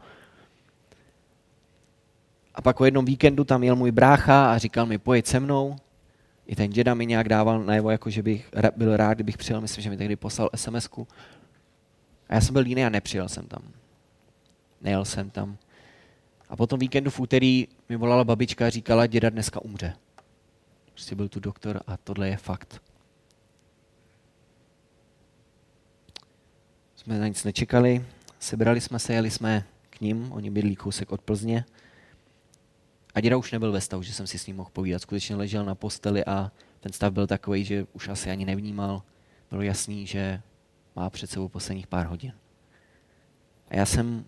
A 2.55 2.63
pak 2.63 2.81
o 2.81 2.85
jednom 2.85 3.05
víkendu 3.05 3.45
tam 3.45 3.63
jel 3.63 3.77
můj 3.77 3.91
brácha 3.91 4.53
a 4.53 4.59
říkal 4.59 4.87
mi, 4.87 4.99
pojď 4.99 5.27
se 5.27 5.41
mnou. 5.41 5.77
I 6.47 6.57
ten 6.57 6.71
děda 6.71 6.95
mi 6.95 7.07
nějak 7.07 7.29
dával 7.29 7.65
najevo, 7.65 7.91
jako 7.91 8.11
že 8.11 8.23
bych 8.23 8.51
byl 8.77 8.97
rád, 8.97 9.15
kdybych 9.15 9.39
přijel. 9.39 9.61
Myslím, 9.61 9.83
že 9.83 9.91
mi 9.91 9.97
tehdy 9.97 10.17
poslal 10.17 10.51
sms 10.55 10.87
-ku. 10.87 11.07
A 12.29 12.35
já 12.35 12.41
jsem 12.41 12.53
byl 12.53 12.63
líný 12.63 12.85
a 12.85 12.89
nepřijel 12.89 13.29
jsem 13.29 13.47
tam. 13.47 13.63
Nejel 14.83 15.05
jsem 15.05 15.31
tam. 15.31 15.57
A 16.49 16.57
potom 16.57 16.79
víkendu 16.79 17.11
v 17.11 17.21
úterý 17.21 17.69
mi 17.89 17.97
volala 17.97 18.25
babička 18.25 18.67
a 18.67 18.71
říkala, 18.71 19.07
děda 19.07 19.31
dneska 19.31 19.63
umře. 19.63 19.93
Prostě 20.93 21.15
byl 21.15 21.29
tu 21.29 21.41
doktor 21.41 21.81
a 21.87 21.97
tohle 21.97 22.29
je 22.29 22.37
fakt. 22.37 22.83
Jsme 27.05 27.19
na 27.19 27.29
nic 27.29 27.45
nečekali, 27.45 28.07
sebrali 28.39 28.81
jsme 28.81 28.99
se, 28.99 29.13
jeli 29.13 29.31
jsme 29.31 29.65
k 29.91 30.01
ním, 30.01 30.33
oni 30.33 30.51
bydlí 30.51 30.77
kousek 30.77 31.13
od 31.13 31.21
Plzně. 31.21 31.65
A 33.15 33.21
děda 33.21 33.37
už 33.37 33.53
nebyl 33.53 33.73
ve 33.73 33.81
stavu, 33.81 34.03
že 34.03 34.13
jsem 34.13 34.27
si 34.27 34.39
s 34.39 34.47
ním 34.47 34.57
mohl 34.57 34.71
povídat. 34.73 35.03
Skutečně 35.03 35.37
ležel 35.37 35.65
na 35.65 35.75
posteli 35.75 36.25
a 36.25 36.53
ten 36.81 36.93
stav 36.93 37.13
byl 37.13 37.27
takový, 37.27 37.65
že 37.65 37.87
už 37.93 38.09
asi 38.09 38.31
ani 38.31 38.45
nevnímal. 38.45 39.03
Bylo 39.51 39.63
jasný, 39.63 40.07
že 40.07 40.43
má 40.97 41.11
před 41.11 41.31
sebou 41.31 41.49
posledních 41.49 41.87
pár 41.87 42.07
hodin. 42.07 42.33
A 43.69 43.77
já 43.77 43.87
jsem 43.87 44.25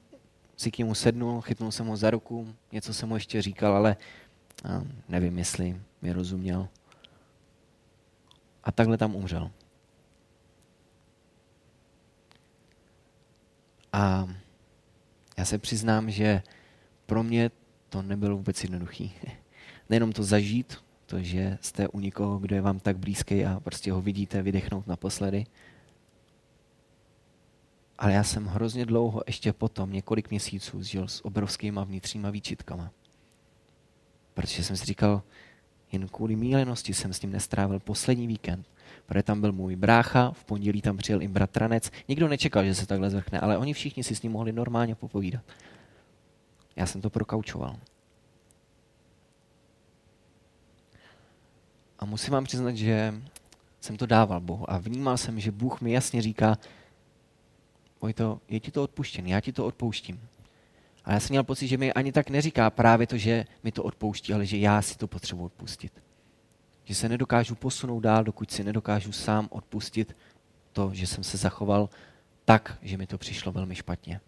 si 0.56 0.70
k 0.70 0.78
němu 0.78 0.94
sednul, 0.94 1.40
chytnul 1.40 1.72
jsem 1.72 1.86
ho 1.86 1.96
za 1.96 2.10
ruku, 2.10 2.54
něco 2.72 2.94
jsem 2.94 3.08
mu 3.08 3.14
ještě 3.14 3.42
říkal, 3.42 3.76
ale 3.76 3.96
nevím, 5.08 5.38
jestli 5.38 5.80
mi 6.02 6.12
rozuměl. 6.12 6.68
A 8.64 8.72
takhle 8.72 8.98
tam 8.98 9.14
umřel. 9.14 9.50
A 13.96 14.28
já 15.38 15.44
se 15.44 15.58
přiznám, 15.58 16.10
že 16.10 16.42
pro 17.06 17.22
mě 17.22 17.50
to 17.88 18.02
nebylo 18.02 18.36
vůbec 18.36 18.62
jednoduchý. 18.62 19.12
Nejenom 19.90 20.12
to 20.12 20.22
zažít, 20.22 20.76
to, 21.06 21.22
že 21.22 21.58
jste 21.60 21.88
u 21.88 22.00
někoho, 22.00 22.38
kdo 22.38 22.54
je 22.54 22.60
vám 22.60 22.80
tak 22.80 22.98
blízký 22.98 23.44
a 23.44 23.60
prostě 23.60 23.92
ho 23.92 24.02
vidíte 24.02 24.42
vydechnout 24.42 24.86
naposledy. 24.86 25.46
Ale 27.98 28.12
já 28.12 28.24
jsem 28.24 28.46
hrozně 28.46 28.86
dlouho, 28.86 29.22
ještě 29.26 29.52
potom, 29.52 29.92
několik 29.92 30.30
měsíců, 30.30 30.82
žil 30.82 31.08
s 31.08 31.24
obrovskýma 31.24 31.84
vnitřníma 31.84 32.30
výčitkama. 32.30 32.90
Protože 34.34 34.64
jsem 34.64 34.76
si 34.76 34.84
říkal, 34.84 35.22
jen 35.92 36.08
kvůli 36.08 36.36
mílenosti 36.36 36.94
jsem 36.94 37.12
s 37.12 37.22
ním 37.22 37.32
nestrávil 37.32 37.80
poslední 37.80 38.26
víkend 38.26 38.66
protože 39.06 39.22
tam 39.22 39.40
byl 39.40 39.52
můj 39.52 39.76
brácha, 39.76 40.30
v 40.30 40.44
pondělí 40.44 40.82
tam 40.82 40.96
přijel 40.96 41.22
i 41.22 41.28
bratranec. 41.28 41.90
Nikdo 42.08 42.28
nečekal, 42.28 42.64
že 42.64 42.74
se 42.74 42.86
takhle 42.86 43.10
zvrchne, 43.10 43.40
ale 43.40 43.58
oni 43.58 43.72
všichni 43.72 44.04
si 44.04 44.14
s 44.14 44.22
ním 44.22 44.32
mohli 44.32 44.52
normálně 44.52 44.94
popovídat. 44.94 45.42
Já 46.76 46.86
jsem 46.86 47.00
to 47.00 47.10
prokaučoval. 47.10 47.76
A 51.98 52.04
musím 52.04 52.32
vám 52.32 52.44
přiznat, 52.44 52.76
že 52.76 53.14
jsem 53.80 53.96
to 53.96 54.06
dával 54.06 54.40
Bohu 54.40 54.70
a 54.70 54.78
vnímal 54.78 55.16
jsem, 55.16 55.40
že 55.40 55.50
Bůh 55.50 55.80
mi 55.80 55.92
jasně 55.92 56.22
říká, 56.22 56.58
to, 58.14 58.40
je 58.48 58.60
ti 58.60 58.70
to 58.70 58.82
odpuštěn, 58.82 59.26
já 59.26 59.40
ti 59.40 59.52
to 59.52 59.66
odpouštím. 59.66 60.20
A 61.04 61.12
já 61.12 61.20
jsem 61.20 61.32
měl 61.32 61.44
pocit, 61.44 61.68
že 61.68 61.78
mi 61.78 61.92
ani 61.92 62.12
tak 62.12 62.30
neříká 62.30 62.70
právě 62.70 63.06
to, 63.06 63.16
že 63.16 63.44
mi 63.62 63.72
to 63.72 63.84
odpouští, 63.84 64.34
ale 64.34 64.46
že 64.46 64.56
já 64.56 64.82
si 64.82 64.98
to 64.98 65.08
potřebuji 65.08 65.44
odpustit. 65.44 66.05
Že 66.86 66.94
se 66.94 67.08
nedokážu 67.08 67.54
posunout 67.54 68.00
dál, 68.00 68.24
dokud 68.24 68.50
si 68.50 68.64
nedokážu 68.64 69.12
sám 69.12 69.48
odpustit 69.50 70.16
to, 70.72 70.90
že 70.94 71.06
jsem 71.06 71.24
se 71.24 71.36
zachoval 71.36 71.88
tak, 72.44 72.78
že 72.82 72.96
mi 72.96 73.06
to 73.06 73.18
přišlo 73.18 73.52
velmi 73.52 73.74
špatně 73.74 74.20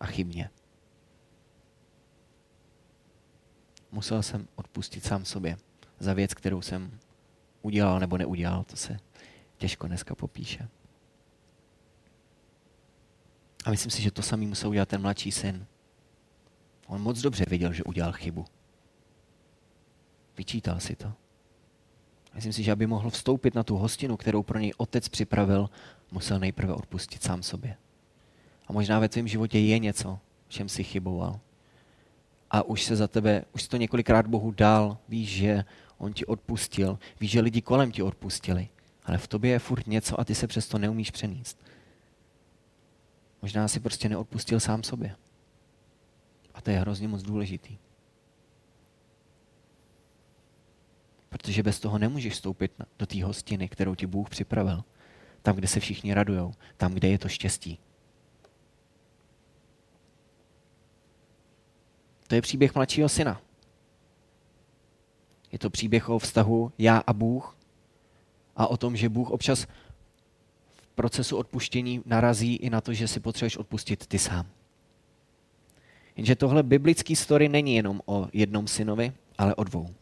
a 0.00 0.06
chybně. 0.06 0.50
Musel 3.92 4.22
jsem 4.22 4.48
odpustit 4.54 5.04
sám 5.04 5.24
sobě 5.24 5.56
za 5.98 6.14
věc, 6.14 6.34
kterou 6.34 6.62
jsem 6.62 6.98
udělal 7.62 8.00
nebo 8.00 8.18
neudělal. 8.18 8.64
To 8.64 8.76
se 8.76 8.96
těžko 9.58 9.86
dneska 9.86 10.14
popíše. 10.14 10.68
A 13.64 13.70
myslím 13.70 13.90
si, 13.90 14.02
že 14.02 14.10
to 14.10 14.22
samý 14.22 14.46
musel 14.46 14.70
udělat 14.70 14.88
ten 14.88 15.02
mladší 15.02 15.32
syn. 15.32 15.66
On 16.86 17.02
moc 17.02 17.20
dobře 17.20 17.44
viděl, 17.48 17.72
že 17.72 17.84
udělal 17.84 18.12
chybu. 18.12 18.44
Vyčítal 20.36 20.80
si 20.80 20.96
to. 20.96 21.12
Myslím 22.34 22.52
si, 22.52 22.62
že 22.62 22.72
aby 22.72 22.86
mohl 22.86 23.10
vstoupit 23.10 23.54
na 23.54 23.62
tu 23.62 23.76
hostinu, 23.76 24.16
kterou 24.16 24.42
pro 24.42 24.58
něj 24.58 24.72
otec 24.76 25.08
připravil, 25.08 25.70
musel 26.10 26.38
nejprve 26.38 26.74
odpustit 26.74 27.22
sám 27.22 27.42
sobě. 27.42 27.76
A 28.68 28.72
možná 28.72 28.98
ve 28.98 29.08
tvém 29.08 29.28
životě 29.28 29.58
je 29.58 29.78
něco, 29.78 30.18
čem 30.48 30.68
si 30.68 30.84
chyboval. 30.84 31.40
A 32.50 32.62
už 32.62 32.84
se 32.84 32.96
za 32.96 33.08
tebe, 33.08 33.44
už 33.54 33.68
to 33.68 33.76
několikrát 33.76 34.26
Bohu 34.26 34.50
dal, 34.50 34.98
víš, 35.08 35.28
že 35.28 35.64
on 35.98 36.12
ti 36.12 36.26
odpustil, 36.26 36.98
víš, 37.20 37.30
že 37.30 37.40
lidi 37.40 37.62
kolem 37.62 37.92
ti 37.92 38.02
odpustili, 38.02 38.68
ale 39.04 39.18
v 39.18 39.28
tobě 39.28 39.50
je 39.50 39.58
furt 39.58 39.86
něco 39.86 40.20
a 40.20 40.24
ty 40.24 40.34
se 40.34 40.46
přesto 40.46 40.78
neumíš 40.78 41.10
přenést. 41.10 41.58
Možná 43.42 43.68
si 43.68 43.80
prostě 43.80 44.08
neodpustil 44.08 44.60
sám 44.60 44.82
sobě. 44.82 45.16
A 46.54 46.60
to 46.60 46.70
je 46.70 46.78
hrozně 46.78 47.08
moc 47.08 47.22
důležitý. 47.22 47.78
Protože 51.30 51.62
bez 51.62 51.80
toho 51.80 51.98
nemůžeš 51.98 52.32
vstoupit 52.32 52.72
do 52.98 53.06
té 53.06 53.24
hostiny, 53.24 53.68
kterou 53.68 53.94
ti 53.94 54.06
Bůh 54.06 54.28
připravil. 54.28 54.84
Tam, 55.42 55.56
kde 55.56 55.68
se 55.68 55.80
všichni 55.80 56.14
radujou. 56.14 56.52
Tam, 56.76 56.92
kde 56.92 57.08
je 57.08 57.18
to 57.18 57.28
štěstí. 57.28 57.78
To 62.26 62.34
je 62.34 62.42
příběh 62.42 62.74
mladšího 62.74 63.08
syna. 63.08 63.40
Je 65.52 65.58
to 65.58 65.70
příběh 65.70 66.08
o 66.08 66.18
vztahu 66.18 66.72
já 66.78 66.98
a 66.98 67.12
Bůh 67.12 67.56
a 68.56 68.66
o 68.66 68.76
tom, 68.76 68.96
že 68.96 69.08
Bůh 69.08 69.30
občas 69.30 69.66
v 70.72 70.88
procesu 70.94 71.36
odpuštění 71.36 72.02
narazí 72.06 72.56
i 72.56 72.70
na 72.70 72.80
to, 72.80 72.92
že 72.92 73.08
si 73.08 73.20
potřebuješ 73.20 73.56
odpustit 73.56 74.06
ty 74.06 74.18
sám. 74.18 74.46
Jenže 76.16 76.36
tohle 76.36 76.62
biblický 76.62 77.16
story 77.16 77.48
není 77.48 77.74
jenom 77.74 78.00
o 78.06 78.28
jednom 78.32 78.66
synovi, 78.66 79.12
ale 79.38 79.54
o 79.54 79.64
dvou. 79.64 79.94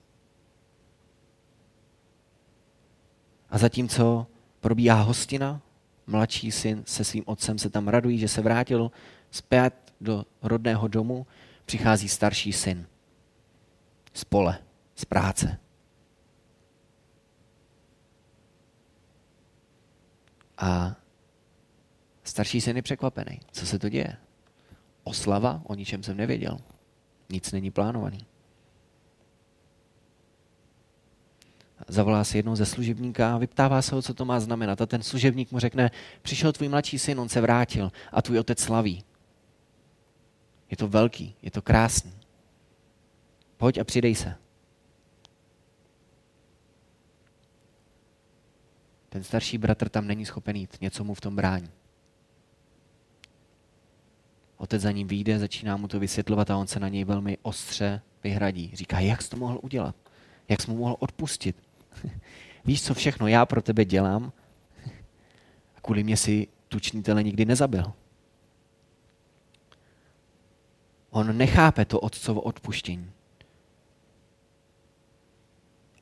A 3.51 3.59
zatímco 3.59 4.27
probíhá 4.61 5.03
hostina, 5.03 5.61
mladší 6.07 6.53
syn 6.53 6.83
se 6.87 7.05
svým 7.05 7.25
otcem 7.27 7.59
se 7.59 7.71
tam 7.71 7.89
radují, 7.89 8.19
že 8.19 8.29
se 8.29 8.43
vrátil 8.43 8.91
zpět 9.31 9.95
do 10.01 10.25
rodného 10.43 10.89
domu, 10.89 11.27
přichází 11.65 12.09
starší 12.09 12.53
syn 12.53 12.87
z 14.13 14.25
pole, 14.25 14.59
z 14.95 15.05
práce. 15.05 15.59
A 20.59 20.97
starší 22.25 22.61
syn 22.61 22.77
je 22.77 22.83
překvapený. 22.83 23.41
Co 23.53 23.67
se 23.67 23.79
to 23.79 23.89
děje? 23.89 24.17
Oslava, 25.05 25.63
o 25.65 25.75
ničem 25.75 26.03
jsem 26.03 26.17
nevěděl. 26.17 26.59
Nic 27.29 27.53
není 27.53 27.71
plánovaný. 27.71 28.27
Zavolá 31.89 32.25
si 32.25 32.39
jednou 32.39 32.57
ze 32.57 32.67
služebníka 32.67 33.35
a 33.35 33.39
vyptává 33.39 33.83
se 33.83 33.95
ho, 33.95 34.03
co 34.03 34.15
to 34.15 34.25
má 34.25 34.41
znamenat. 34.41 34.81
A 34.81 34.87
ten 34.87 35.03
služebník 35.03 35.53
mu 35.53 35.59
řekne, 35.59 35.91
přišel 36.23 36.53
tvůj 36.53 36.69
mladší 36.69 36.99
syn, 36.99 37.21
on 37.21 37.29
se 37.29 37.41
vrátil 37.41 37.93
a 38.13 38.23
tvůj 38.23 38.39
otec 38.39 38.61
slaví. 38.61 39.05
Je 40.71 40.77
to 40.77 40.89
velký, 40.89 41.35
je 41.43 41.51
to 41.51 41.63
krásný. 41.63 42.13
Pojď 43.57 43.79
a 43.79 43.85
přidej 43.85 44.15
se. 44.15 44.35
Ten 49.09 49.25
starší 49.25 49.59
bratr 49.59 49.89
tam 49.89 50.07
není 50.07 50.27
schopen 50.27 50.57
jít, 50.57 50.81
něco 50.81 51.05
mu 51.05 51.15
v 51.15 51.21
tom 51.21 51.37
brání. 51.37 51.71
Otec 54.57 54.83
za 54.83 54.93
ním 54.93 55.09
vyjde, 55.09 55.39
začíná 55.39 55.77
mu 55.77 55.89
to 55.89 56.01
vysvětlovat 56.01 56.51
a 56.51 56.57
on 56.57 56.67
se 56.67 56.81
na 56.81 56.89
něj 56.89 57.05
velmi 57.05 57.39
ostře 57.43 58.03
vyhradí. 58.25 58.71
Říká, 58.75 59.01
jak 59.01 59.23
jsi 59.23 59.31
to 59.31 59.37
mohl 59.37 59.61
udělat? 59.63 59.97
Jak 60.49 60.63
jsi 60.63 60.71
mu 60.71 60.77
mohl 60.77 60.97
odpustit? 60.99 61.68
Víš, 62.65 62.83
co 62.83 62.95
všechno 62.95 63.29
já 63.29 63.47
pro 63.47 63.63
tebe 63.63 63.85
dělám? 63.85 64.33
A 65.77 65.81
kvůli 65.83 66.05
mě 66.05 66.17
si 66.17 66.47
tučnitele 66.69 67.23
nikdy 67.23 67.45
nezabil. 67.45 67.93
On 71.11 71.37
nechápe 71.37 71.85
to 71.85 72.01
otcovo 72.01 72.41
odpuštění. 72.41 73.11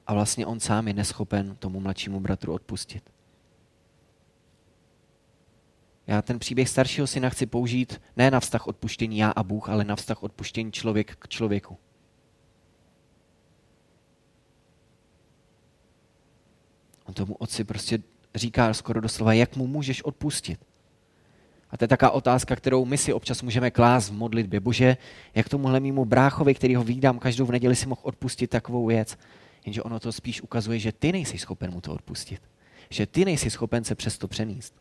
A 0.06 0.14
vlastně 0.14 0.46
on 0.46 0.60
sám 0.60 0.88
je 0.88 0.94
neschopen 0.94 1.56
tomu 1.56 1.80
mladšímu 1.80 2.20
bratru 2.20 2.52
odpustit. 2.52 3.10
Já 6.06 6.22
ten 6.22 6.38
příběh 6.38 6.68
staršího 6.68 7.06
syna 7.06 7.30
chci 7.30 7.46
použít 7.46 8.00
ne 8.16 8.30
na 8.30 8.40
vztah 8.40 8.66
odpuštění 8.66 9.18
já 9.18 9.30
a 9.30 9.42
Bůh, 9.42 9.68
ale 9.68 9.84
na 9.84 9.96
vztah 9.96 10.22
odpuštění 10.22 10.72
člověk 10.72 11.16
k 11.16 11.28
člověku. 11.28 11.78
On 17.08 17.14
tomu 17.14 17.34
otci 17.34 17.64
prostě 17.64 17.98
říká 18.34 18.74
skoro 18.74 19.00
doslova, 19.00 19.32
jak 19.32 19.56
mu 19.56 19.66
můžeš 19.66 20.02
odpustit. 20.02 20.60
A 21.70 21.76
to 21.76 21.84
je 21.84 21.88
taká 21.88 22.10
otázka, 22.10 22.56
kterou 22.56 22.84
my 22.84 22.98
si 22.98 23.12
občas 23.12 23.42
můžeme 23.42 23.70
klást 23.70 24.08
v 24.08 24.12
modlitbě. 24.12 24.60
Bože, 24.60 24.96
jak 25.34 25.48
tomuhle 25.48 25.80
mýmu 25.80 26.04
bráchovi, 26.04 26.54
který 26.54 26.74
ho 26.74 26.84
výdám 26.84 27.18
každou 27.18 27.46
v 27.46 27.50
neděli, 27.50 27.76
si 27.76 27.86
mohl 27.86 28.00
odpustit 28.04 28.50
takovou 28.50 28.86
věc. 28.86 29.18
Jenže 29.66 29.82
ono 29.82 30.00
to 30.00 30.12
spíš 30.12 30.42
ukazuje, 30.42 30.78
že 30.78 30.92
ty 30.92 31.12
nejsi 31.12 31.38
schopen 31.38 31.70
mu 31.70 31.80
to 31.80 31.92
odpustit. 31.92 32.42
Že 32.90 33.06
ty 33.06 33.24
nejsi 33.24 33.50
schopen 33.50 33.84
se 33.84 33.94
přesto 33.94 34.28
přenést. 34.28 34.74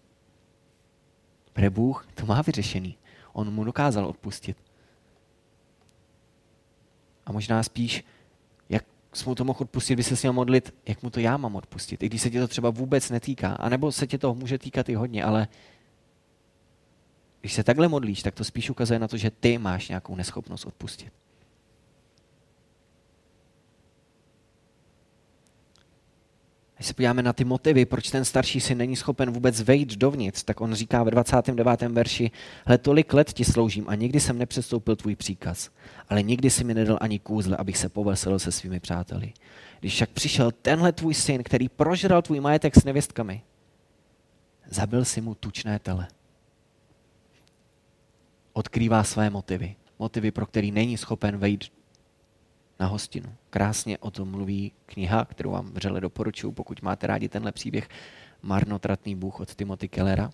Pre 1.53 1.69
Bůh 1.69 2.07
to 2.13 2.25
má 2.25 2.41
vyřešený. 2.41 2.97
On 3.33 3.53
mu 3.53 3.63
dokázal 3.63 4.05
odpustit. 4.05 4.57
A 7.25 7.31
možná 7.31 7.63
spíš 7.63 8.03
jsi 9.15 9.29
mu 9.29 9.35
to 9.35 9.43
mohl 9.43 9.59
odpustit, 9.61 9.95
by 9.95 10.03
se 10.03 10.15
měl 10.21 10.33
modlit, 10.33 10.73
jak 10.87 11.03
mu 11.03 11.09
to 11.09 11.19
já 11.19 11.37
mám 11.37 11.55
odpustit, 11.55 12.03
i 12.03 12.05
když 12.05 12.21
se 12.21 12.29
tě 12.29 12.39
to 12.39 12.47
třeba 12.47 12.69
vůbec 12.69 13.09
netýká, 13.09 13.53
anebo 13.53 13.91
se 13.91 14.07
tě 14.07 14.17
to 14.17 14.33
může 14.33 14.57
týkat 14.57 14.89
i 14.89 14.95
hodně, 14.95 15.23
ale 15.23 15.47
když 17.41 17.53
se 17.53 17.63
takhle 17.63 17.87
modlíš, 17.87 18.23
tak 18.23 18.35
to 18.35 18.43
spíš 18.43 18.69
ukazuje 18.69 18.99
na 18.99 19.07
to, 19.07 19.17
že 19.17 19.31
ty 19.31 19.57
máš 19.57 19.89
nějakou 19.89 20.15
neschopnost 20.15 20.65
odpustit. 20.65 21.13
Když 26.75 26.87
se 26.87 26.93
podíváme 26.93 27.23
na 27.23 27.33
ty 27.33 27.43
motivy, 27.43 27.85
proč 27.85 28.09
ten 28.09 28.25
starší 28.25 28.61
syn 28.61 28.77
není 28.77 28.95
schopen 28.95 29.31
vůbec 29.31 29.61
vejít 29.61 29.97
dovnitř, 29.97 30.43
tak 30.43 30.61
on 30.61 30.73
říká 30.73 31.03
ve 31.03 31.11
29. 31.11 31.81
verši, 31.81 32.31
hle 32.65 32.77
tolik 32.77 33.13
let 33.13 33.33
ti 33.33 33.45
sloužím 33.45 33.85
a 33.87 33.95
nikdy 33.95 34.19
jsem 34.19 34.37
nepřestoupil 34.37 34.95
tvůj 34.95 35.15
příkaz, 35.15 35.69
ale 36.09 36.23
nikdy 36.23 36.49
si 36.49 36.63
mi 36.63 36.73
nedal 36.73 36.97
ani 37.01 37.19
kůzle, 37.19 37.57
abych 37.57 37.77
se 37.77 37.89
poveselil 37.89 38.39
se 38.39 38.51
svými 38.51 38.79
přáteli. 38.79 39.33
Když 39.79 39.93
však 39.93 40.09
přišel 40.09 40.51
tenhle 40.51 40.91
tvůj 40.91 41.13
syn, 41.13 41.43
který 41.43 41.69
prožral 41.69 42.21
tvůj 42.21 42.39
majetek 42.39 42.75
s 42.75 42.83
nevěstkami, 42.83 43.41
zabil 44.69 45.05
si 45.05 45.21
mu 45.21 45.35
tučné 45.35 45.79
tele. 45.79 46.07
Odkrývá 48.53 49.03
své 49.03 49.29
motivy. 49.29 49.75
Motivy, 49.99 50.31
pro 50.31 50.45
který 50.45 50.71
není 50.71 50.97
schopen 50.97 51.37
vejít 51.37 51.63
na 52.79 52.87
hostinu. 52.87 53.35
Krásně 53.49 53.97
o 53.97 54.11
tom 54.11 54.31
mluví 54.31 54.71
kniha, 54.85 55.25
kterou 55.25 55.51
vám 55.51 55.71
vřele 55.71 56.01
doporučuji, 56.01 56.51
pokud 56.51 56.81
máte 56.81 57.07
rádi 57.07 57.29
tenhle 57.29 57.51
příběh 57.51 57.89
Marnotratný 58.41 59.15
Bůh 59.15 59.39
od 59.39 59.55
Timothy 59.55 59.87
Kellera. 59.87 60.31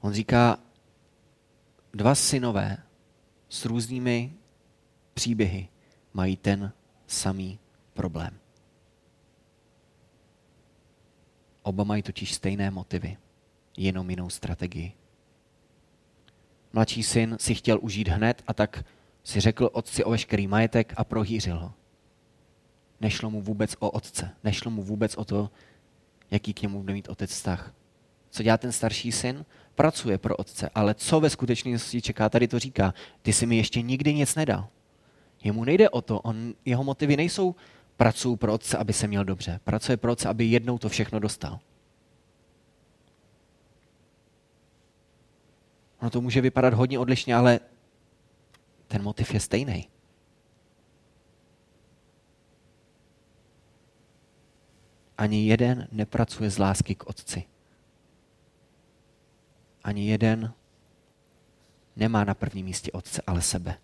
On 0.00 0.12
říká, 0.12 0.58
dva 1.94 2.14
synové 2.14 2.76
s 3.48 3.64
různými 3.64 4.34
příběhy 5.14 5.68
mají 6.14 6.36
ten 6.36 6.72
samý 7.06 7.58
problém. 7.94 8.38
Oba 11.62 11.84
mají 11.84 12.02
totiž 12.02 12.34
stejné 12.34 12.70
motivy, 12.70 13.16
jenom 13.76 14.10
jinou 14.10 14.30
strategii. 14.30 14.92
Mladší 16.72 17.02
syn 17.02 17.36
si 17.40 17.54
chtěl 17.54 17.78
užít 17.82 18.08
hned 18.08 18.42
a 18.46 18.54
tak 18.54 18.84
si 19.26 19.40
řekl 19.40 19.70
otci 19.72 20.04
o 20.04 20.10
veškerý 20.10 20.46
majetek 20.46 20.94
a 20.96 21.04
prohýřil 21.04 21.58
ho. 21.58 21.72
Nešlo 23.00 23.30
mu 23.30 23.42
vůbec 23.42 23.76
o 23.78 23.90
otce, 23.90 24.30
nešlo 24.44 24.70
mu 24.70 24.82
vůbec 24.82 25.14
o 25.14 25.24
to, 25.24 25.50
jaký 26.30 26.54
k 26.54 26.62
němu 26.62 26.80
bude 26.80 26.92
mít 26.92 27.08
otec 27.08 27.30
vztah. 27.30 27.74
Co 28.30 28.42
dělá 28.42 28.56
ten 28.56 28.72
starší 28.72 29.12
syn? 29.12 29.44
Pracuje 29.74 30.18
pro 30.18 30.36
otce, 30.36 30.70
ale 30.74 30.94
co 30.94 31.20
ve 31.20 31.30
skutečnosti 31.30 32.02
čeká, 32.02 32.28
tady 32.28 32.48
to 32.48 32.58
říká, 32.58 32.94
ty 33.22 33.32
si 33.32 33.46
mi 33.46 33.56
ještě 33.56 33.82
nikdy 33.82 34.14
nic 34.14 34.34
nedal. 34.34 34.68
Jemu 35.44 35.64
nejde 35.64 35.90
o 35.90 36.02
to, 36.02 36.20
on, 36.20 36.54
jeho 36.64 36.84
motivy 36.84 37.16
nejsou 37.16 37.54
pracuji 37.96 38.36
pro 38.36 38.52
otce, 38.52 38.78
aby 38.78 38.92
se 38.92 39.06
měl 39.06 39.24
dobře. 39.24 39.60
Pracuje 39.64 39.96
pro 39.96 40.12
otce, 40.12 40.28
aby 40.28 40.44
jednou 40.44 40.78
to 40.78 40.88
všechno 40.88 41.18
dostal. 41.18 41.58
Ono 46.00 46.10
to 46.10 46.20
může 46.20 46.40
vypadat 46.40 46.74
hodně 46.74 46.98
odlišně, 46.98 47.34
ale 47.34 47.60
ten 48.88 49.02
motiv 49.02 49.34
je 49.34 49.40
stejný. 49.40 49.88
Ani 55.18 55.46
jeden 55.46 55.88
nepracuje 55.92 56.50
z 56.50 56.58
lásky 56.58 56.94
k 56.94 57.06
otci. 57.06 57.44
Ani 59.84 60.08
jeden 60.08 60.52
nemá 61.96 62.24
na 62.24 62.34
prvním 62.34 62.66
místě 62.66 62.92
otce, 62.92 63.22
ale 63.26 63.42
sebe. 63.42 63.78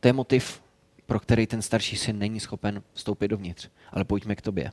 To 0.00 0.08
je 0.08 0.12
motiv, 0.12 0.62
pro 1.06 1.20
který 1.20 1.46
ten 1.46 1.62
starší 1.62 1.96
syn 1.96 2.18
není 2.18 2.40
schopen 2.40 2.82
vstoupit 2.92 3.28
dovnitř. 3.28 3.68
Ale 3.90 4.04
pojďme 4.04 4.36
k 4.36 4.42
tobě. 4.42 4.72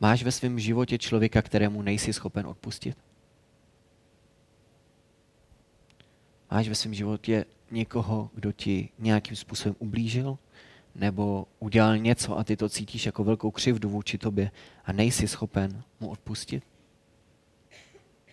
Máš 0.00 0.22
ve 0.22 0.32
svém 0.32 0.58
životě 0.58 0.98
člověka, 0.98 1.42
kterému 1.42 1.82
nejsi 1.82 2.12
schopen 2.12 2.46
odpustit? 2.46 2.98
Máš 6.50 6.68
ve 6.68 6.74
svém 6.74 6.94
životě 6.94 7.44
někoho, 7.70 8.30
kdo 8.34 8.52
ti 8.52 8.88
nějakým 8.98 9.36
způsobem 9.36 9.76
ublížil? 9.78 10.38
Nebo 10.94 11.46
udělal 11.58 11.98
něco 11.98 12.38
a 12.38 12.44
ty 12.44 12.56
to 12.56 12.68
cítíš 12.68 13.06
jako 13.06 13.24
velkou 13.24 13.50
křivdu 13.50 13.88
vůči 13.88 14.18
tobě 14.18 14.50
a 14.84 14.92
nejsi 14.92 15.28
schopen 15.28 15.82
mu 16.00 16.08
odpustit? 16.08 16.64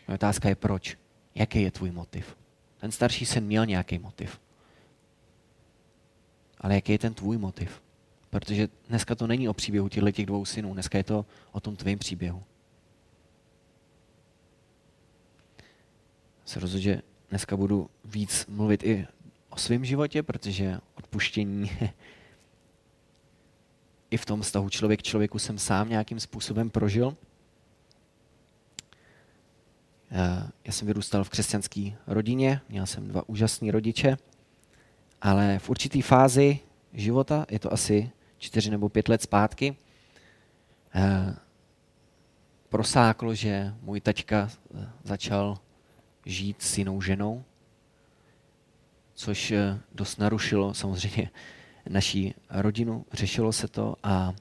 Moje 0.07 0.15
otázka 0.15 0.49
je 0.49 0.55
proč? 0.55 0.97
Jaký 1.35 1.61
je 1.61 1.71
tvůj 1.71 1.91
motiv? 1.91 2.37
Ten 2.77 2.91
starší 2.91 3.25
syn 3.25 3.45
měl 3.45 3.65
nějaký 3.65 3.99
motiv. 3.99 4.41
Ale 6.57 6.75
jaký 6.75 6.91
je 6.91 6.99
ten 6.99 7.13
tvůj 7.13 7.37
motiv? 7.37 7.82
Protože 8.33 8.69
dneska 8.89 9.15
to 9.15 9.27
není 9.27 9.49
o 9.49 9.53
příběhu 9.53 9.89
těchto 9.89 10.11
těch 10.11 10.25
dvou 10.25 10.45
synů, 10.45 10.73
dneska 10.73 10.97
je 10.97 11.03
to 11.03 11.25
o 11.51 11.59
tom 11.59 11.75
tvém 11.75 11.99
příběhu. 11.99 12.43
Se 16.45 16.59
rozhodl, 16.59 16.83
že 16.83 17.01
dneska 17.29 17.57
budu 17.57 17.89
víc 18.05 18.45
mluvit 18.45 18.83
i 18.83 19.07
o 19.49 19.57
svém 19.57 19.85
životě, 19.85 20.23
protože 20.23 20.79
odpuštění 20.95 21.71
i 24.11 24.17
v 24.17 24.25
tom 24.25 24.41
vztahu 24.41 24.69
člověk 24.69 25.03
člověku 25.03 25.39
jsem 25.39 25.57
sám 25.57 25.89
nějakým 25.89 26.19
způsobem 26.19 26.69
prožil. 26.69 27.17
Já 30.65 30.71
jsem 30.71 30.87
vyrůstal 30.87 31.23
v 31.23 31.29
křesťanské 31.29 31.91
rodině, 32.07 32.61
měl 32.69 32.85
jsem 32.85 33.07
dva 33.07 33.29
úžasné 33.29 33.71
rodiče, 33.71 34.17
ale 35.21 35.59
v 35.59 35.69
určité 35.69 36.01
fázi 36.01 36.59
života, 36.93 37.45
je 37.49 37.59
to 37.59 37.73
asi 37.73 38.11
čtyři 38.43 38.71
nebo 38.71 38.89
pět 38.89 39.09
let 39.09 39.21
zpátky, 39.21 39.75
prosáklo, 42.69 43.35
že 43.35 43.73
můj 43.81 44.01
tačka 44.01 44.49
začal 45.03 45.57
žít 46.25 46.61
s 46.61 46.77
jinou 46.77 47.01
ženou, 47.01 47.43
což 49.13 49.51
eh, 49.51 49.79
dost 49.91 50.17
narušilo 50.17 50.73
samozřejmě 50.73 51.29
naší 51.89 52.33
rodinu, 52.49 53.05
řešilo 53.13 53.53
se 53.53 53.67
to 53.67 53.95
a 54.03 54.33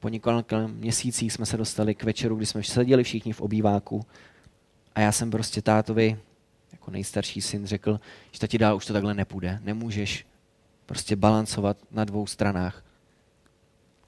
po 0.00 0.08
několika 0.08 0.66
měsících 0.66 1.32
jsme 1.32 1.46
se 1.46 1.56
dostali 1.56 1.94
k 1.94 2.04
večeru, 2.04 2.36
kdy 2.36 2.46
jsme 2.46 2.62
seděli 2.62 3.04
všichni 3.04 3.32
v 3.32 3.40
obýváku 3.40 4.06
a 4.94 5.00
já 5.00 5.12
jsem 5.12 5.30
prostě 5.30 5.62
tátovi, 5.62 6.18
jako 6.72 6.90
nejstarší 6.90 7.40
syn, 7.40 7.66
řekl, 7.66 8.00
že 8.32 8.40
tati 8.40 8.58
dál 8.58 8.76
už 8.76 8.86
to 8.86 8.92
takhle 8.92 9.14
nepůjde. 9.14 9.60
Nemůžeš 9.62 10.26
prostě 10.86 11.16
balancovat 11.16 11.76
na 11.90 12.04
dvou 12.04 12.26
stranách. 12.26 12.83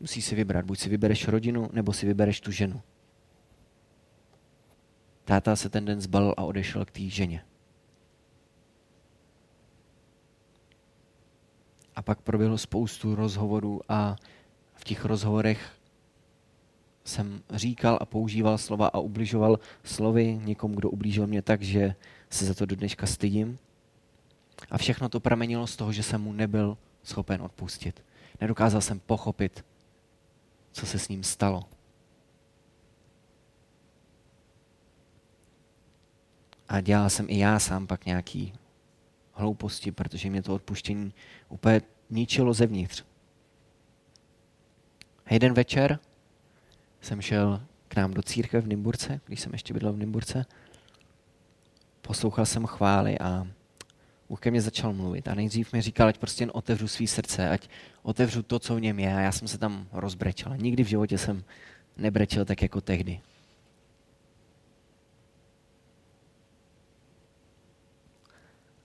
Musíš 0.00 0.24
si 0.24 0.34
vybrat, 0.34 0.64
buď 0.64 0.78
si 0.78 0.88
vybereš 0.88 1.28
rodinu, 1.28 1.68
nebo 1.72 1.92
si 1.92 2.06
vybereš 2.06 2.40
tu 2.40 2.50
ženu. 2.50 2.82
Táta 5.24 5.56
se 5.56 5.68
ten 5.68 5.84
den 5.84 6.00
zbalil 6.00 6.34
a 6.36 6.44
odešel 6.44 6.84
k 6.84 6.90
té 6.90 7.00
ženě. 7.00 7.44
A 11.96 12.02
pak 12.02 12.20
proběhlo 12.20 12.58
spoustu 12.58 13.14
rozhovorů 13.14 13.80
a 13.88 14.16
v 14.74 14.84
těch 14.84 15.04
rozhovorech 15.04 15.72
jsem 17.04 17.42
říkal 17.50 17.98
a 18.00 18.04
používal 18.04 18.58
slova 18.58 18.86
a 18.86 18.98
ubližoval 18.98 19.58
slovy 19.84 20.40
někomu, 20.44 20.74
kdo 20.74 20.90
ublížil 20.90 21.26
mě 21.26 21.42
tak, 21.42 21.62
že 21.62 21.94
se 22.30 22.46
za 22.46 22.54
to 22.54 22.66
do 22.66 22.76
dneška 22.76 23.06
stydím. 23.06 23.58
A 24.70 24.78
všechno 24.78 25.08
to 25.08 25.20
pramenilo 25.20 25.66
z 25.66 25.76
toho, 25.76 25.92
že 25.92 26.02
jsem 26.02 26.22
mu 26.22 26.32
nebyl 26.32 26.78
schopen 27.02 27.42
odpustit. 27.42 28.04
Nedokázal 28.40 28.80
jsem 28.80 29.00
pochopit, 29.00 29.64
co 30.76 30.86
se 30.86 30.98
s 30.98 31.08
ním 31.08 31.22
stalo. 31.22 31.64
A 36.68 36.80
dělal 36.80 37.10
jsem 37.10 37.26
i 37.28 37.38
já 37.38 37.58
sám 37.58 37.86
pak 37.86 38.06
nějaký 38.06 38.52
hlouposti, 39.32 39.92
protože 39.92 40.30
mě 40.30 40.42
to 40.42 40.54
odpuštění 40.54 41.14
úplně 41.48 41.82
ničilo 42.10 42.54
zevnitř. 42.54 43.04
A 45.26 45.34
jeden 45.34 45.54
večer 45.54 45.98
jsem 47.00 47.20
šel 47.20 47.62
k 47.88 47.96
nám 47.96 48.14
do 48.14 48.22
církve 48.22 48.60
v 48.60 48.68
Nymburce, 48.68 49.20
když 49.26 49.40
jsem 49.40 49.52
ještě 49.52 49.74
bydlel 49.74 49.92
v 49.92 49.98
Nymburce. 49.98 50.46
Poslouchal 52.00 52.46
jsem 52.46 52.66
chvály 52.66 53.18
a 53.18 53.46
Bůh 54.28 54.40
ke 54.40 54.50
mně 54.50 54.60
začal 54.60 54.92
mluvit 54.92 55.28
a 55.28 55.34
nejdřív 55.34 55.72
mi 55.72 55.82
říkal, 55.82 56.08
ať 56.08 56.18
prostě 56.18 56.42
jen 56.42 56.50
otevřu 56.54 56.88
svý 56.88 57.06
srdce, 57.06 57.48
ať 57.50 57.68
otevřu 58.02 58.42
to, 58.42 58.58
co 58.58 58.76
v 58.76 58.80
něm 58.80 58.98
je 58.98 59.16
a 59.16 59.20
já 59.20 59.32
jsem 59.32 59.48
se 59.48 59.58
tam 59.58 59.86
rozbrečel. 59.92 60.56
Nikdy 60.56 60.84
v 60.84 60.88
životě 60.88 61.18
jsem 61.18 61.44
nebrečel 61.96 62.44
tak 62.44 62.62
jako 62.62 62.80
tehdy. 62.80 63.20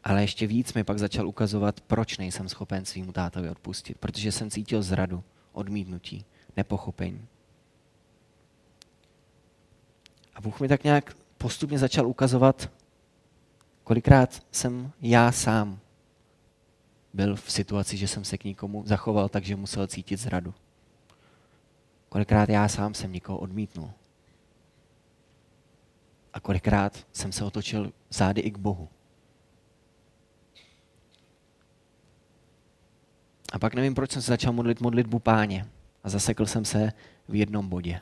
Ale 0.04 0.22
ještě 0.22 0.48
víc 0.48 0.74
mi 0.74 0.84
pak 0.84 1.00
začal 1.00 1.28
ukazovat, 1.28 1.82
proč 1.82 2.18
nejsem 2.18 2.50
schopen 2.50 2.86
svým 2.86 3.12
tátovi 3.12 3.50
odpustit. 3.50 3.98
Protože 3.98 4.32
jsem 4.32 4.52
cítil 4.52 4.84
zradu, 4.84 5.24
odmítnutí, 5.52 6.26
nepochopení. 6.58 7.28
A 10.36 10.42
Bůh 10.42 10.60
mi 10.60 10.68
tak 10.68 10.84
nějak 10.84 11.18
postupně 11.38 11.80
začal 11.80 12.08
ukazovat, 12.08 12.70
kolikrát 13.92 14.44
jsem 14.52 14.92
já 15.02 15.32
sám 15.32 15.80
byl 17.14 17.36
v 17.36 17.52
situaci, 17.52 17.98
že 17.98 18.08
jsem 18.08 18.24
se 18.24 18.38
k 18.38 18.44
někomu 18.44 18.84
zachoval 18.86 19.30
tak, 19.30 19.44
že 19.44 19.56
musel 19.56 19.88
cítit 19.88 20.18
zradu. 20.18 20.54
Kolikrát 22.10 22.50
já 22.50 22.68
sám 22.68 22.94
jsem 22.94 23.12
někoho 23.12 23.38
odmítnul. 23.38 23.92
A 26.34 26.40
kolikrát 26.40 27.08
jsem 27.12 27.32
se 27.32 27.44
otočil 27.44 27.94
zády 28.10 28.42
i 28.42 28.52
k 28.52 28.58
Bohu. 28.58 28.90
A 33.54 33.60
pak 33.60 33.74
nevím, 33.74 33.96
proč 33.96 34.12
jsem 34.12 34.22
se 34.22 34.32
začal 34.32 34.54
modlit 34.54 34.82
modlitbu 34.82 35.20
páně. 35.20 35.68
A 36.04 36.10
zasekl 36.10 36.46
jsem 36.46 36.66
se 36.66 36.94
v 37.28 37.36
jednom 37.36 37.70
bodě. 37.70 38.00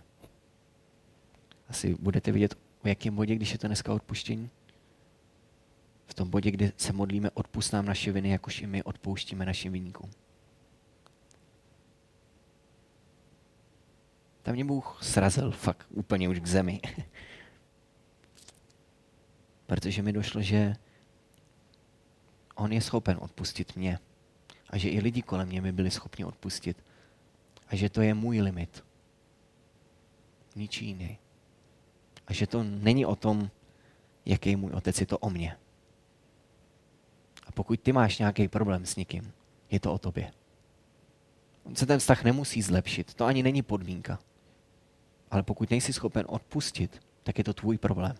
Asi 1.69 1.95
budete 1.99 2.31
vidět, 2.31 2.55
v 2.83 2.87
jakém 2.87 3.15
bodě, 3.15 3.35
když 3.35 3.51
je 3.51 3.57
to 3.57 3.67
dneska 3.67 3.93
odpuštění? 3.93 4.49
V 6.09 6.13
tom 6.13 6.29
bodě, 6.29 6.51
kdy 6.51 6.71
se 6.77 6.93
modlíme, 6.93 7.29
odpust 7.33 7.73
nám 7.73 7.85
naše 7.85 8.11
viny, 8.11 8.29
jakož 8.29 8.61
i 8.61 8.67
my 8.67 8.83
odpouštíme 8.83 9.45
našim 9.45 9.73
vyníkům. 9.73 10.11
Tam 14.41 14.53
mě 14.53 14.65
Bůh 14.65 14.99
srazil 15.01 15.51
fakt 15.51 15.87
úplně 15.89 16.29
už 16.29 16.39
k 16.39 16.47
zemi. 16.47 16.81
Protože 19.65 20.01
mi 20.01 20.13
došlo, 20.13 20.41
že 20.41 20.75
on 22.55 22.73
je 22.73 22.81
schopen 22.81 23.17
odpustit 23.21 23.75
mě 23.75 23.99
a 24.69 24.77
že 24.77 24.89
i 24.89 24.99
lidi 24.99 25.21
kolem 25.21 25.47
mě 25.47 25.61
mi 25.61 25.71
byli 25.71 25.91
schopni 25.91 26.25
odpustit. 26.25 26.83
A 27.67 27.75
že 27.75 27.89
to 27.89 28.01
je 28.01 28.13
můj 28.13 28.41
limit. 28.41 28.83
Ničí 30.55 30.85
jiný. 30.85 31.17
A 32.27 32.33
že 32.33 32.47
to 32.47 32.63
není 32.63 33.05
o 33.05 33.15
tom, 33.15 33.49
jaký 34.25 34.49
je 34.49 34.57
můj 34.57 34.71
otec, 34.71 34.99
je 34.99 35.05
to 35.05 35.17
o 35.17 35.29
mně. 35.29 35.57
Pokud 37.59 37.79
ty 37.79 37.91
máš 37.93 38.17
nějaký 38.17 38.47
problém 38.47 38.85
s 38.85 38.95
někým, 38.95 39.33
je 39.71 39.79
to 39.79 39.93
o 39.93 39.97
tobě. 39.97 40.31
On 41.63 41.75
se 41.75 41.85
ten 41.85 41.99
vztah 41.99 42.23
nemusí 42.23 42.61
zlepšit, 42.61 43.13
to 43.13 43.25
ani 43.25 43.43
není 43.43 43.61
podmínka. 43.61 44.19
Ale 45.31 45.43
pokud 45.43 45.69
nejsi 45.69 45.93
schopen 45.93 46.25
odpustit, 46.29 47.01
tak 47.23 47.37
je 47.37 47.43
to 47.43 47.53
tvůj 47.53 47.77
problém. 47.77 48.15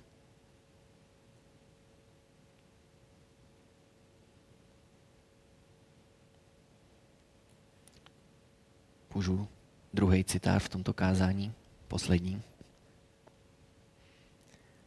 Můžu 9.15 9.47
druhý 9.93 10.23
citát 10.23 10.63
v 10.63 10.69
tomto 10.69 10.93
kázání, 10.93 11.53
poslední. 11.87 12.41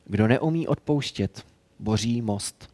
Kdo 0.05 0.29
neumí 0.29 0.69
odpouštět, 0.69 1.47
boří 1.79 2.23
most, 2.23 2.72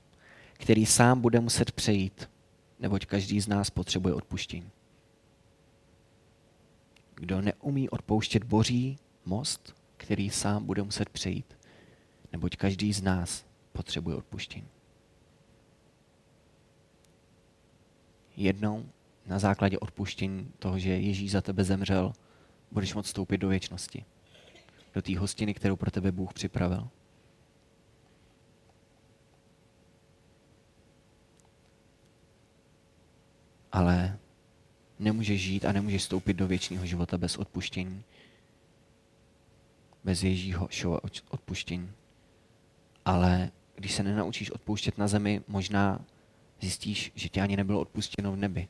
který 0.58 0.86
sám 0.86 1.20
bude 1.20 1.40
muset 1.40 1.72
přejít, 1.72 2.30
neboť 2.78 3.06
každý 3.06 3.40
z 3.40 3.48
nás 3.48 3.70
potřebuje 3.70 4.14
odpuštění. 4.14 4.70
Kdo 7.14 7.40
neumí 7.40 7.88
odpouštět, 7.88 8.44
boří 8.44 8.98
most, 9.24 9.74
který 9.96 10.30
sám 10.30 10.66
bude 10.66 10.82
muset 10.82 11.08
přejít, 11.08 11.58
neboť 12.32 12.56
každý 12.56 12.92
z 12.92 13.02
nás 13.02 13.46
potřebuje 13.72 14.16
odpuštění. 14.16 14.68
Jednou 18.36 18.86
na 19.26 19.38
základě 19.38 19.78
odpuštění 19.78 20.52
toho, 20.58 20.78
že 20.78 20.90
Ježíš 20.90 21.30
za 21.30 21.40
tebe 21.40 21.64
zemřel, 21.64 22.12
budeš 22.72 22.94
moct 22.94 23.06
vstoupit 23.06 23.38
do 23.38 23.48
věčnosti. 23.48 24.04
Do 24.94 25.02
té 25.02 25.18
hostiny, 25.18 25.54
kterou 25.54 25.76
pro 25.76 25.90
tebe 25.90 26.12
Bůh 26.12 26.32
připravil. 26.32 26.88
Ale 33.72 34.18
nemůžeš 34.98 35.42
žít 35.42 35.64
a 35.64 35.72
nemůžeš 35.72 36.02
vstoupit 36.02 36.34
do 36.34 36.46
věčného 36.46 36.86
života 36.86 37.18
bez 37.18 37.36
odpuštění. 37.36 38.04
Bez 40.04 40.22
Ježího 40.22 40.68
odpuštění. 41.30 41.92
Ale 43.04 43.50
když 43.74 43.94
se 43.94 44.02
nenaučíš 44.02 44.50
odpouštět 44.50 44.98
na 44.98 45.08
zemi, 45.08 45.42
možná 45.48 46.04
zjistíš, 46.60 47.12
že 47.14 47.28
ti 47.28 47.40
ani 47.40 47.56
nebylo 47.56 47.80
odpuštěno 47.80 48.32
v 48.32 48.36
nebi. 48.36 48.68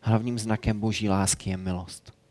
Hlavním 0.00 0.38
znakem 0.38 0.80
boží 0.80 1.08
lásky 1.08 1.50
je 1.50 1.56
milost. 1.56 2.23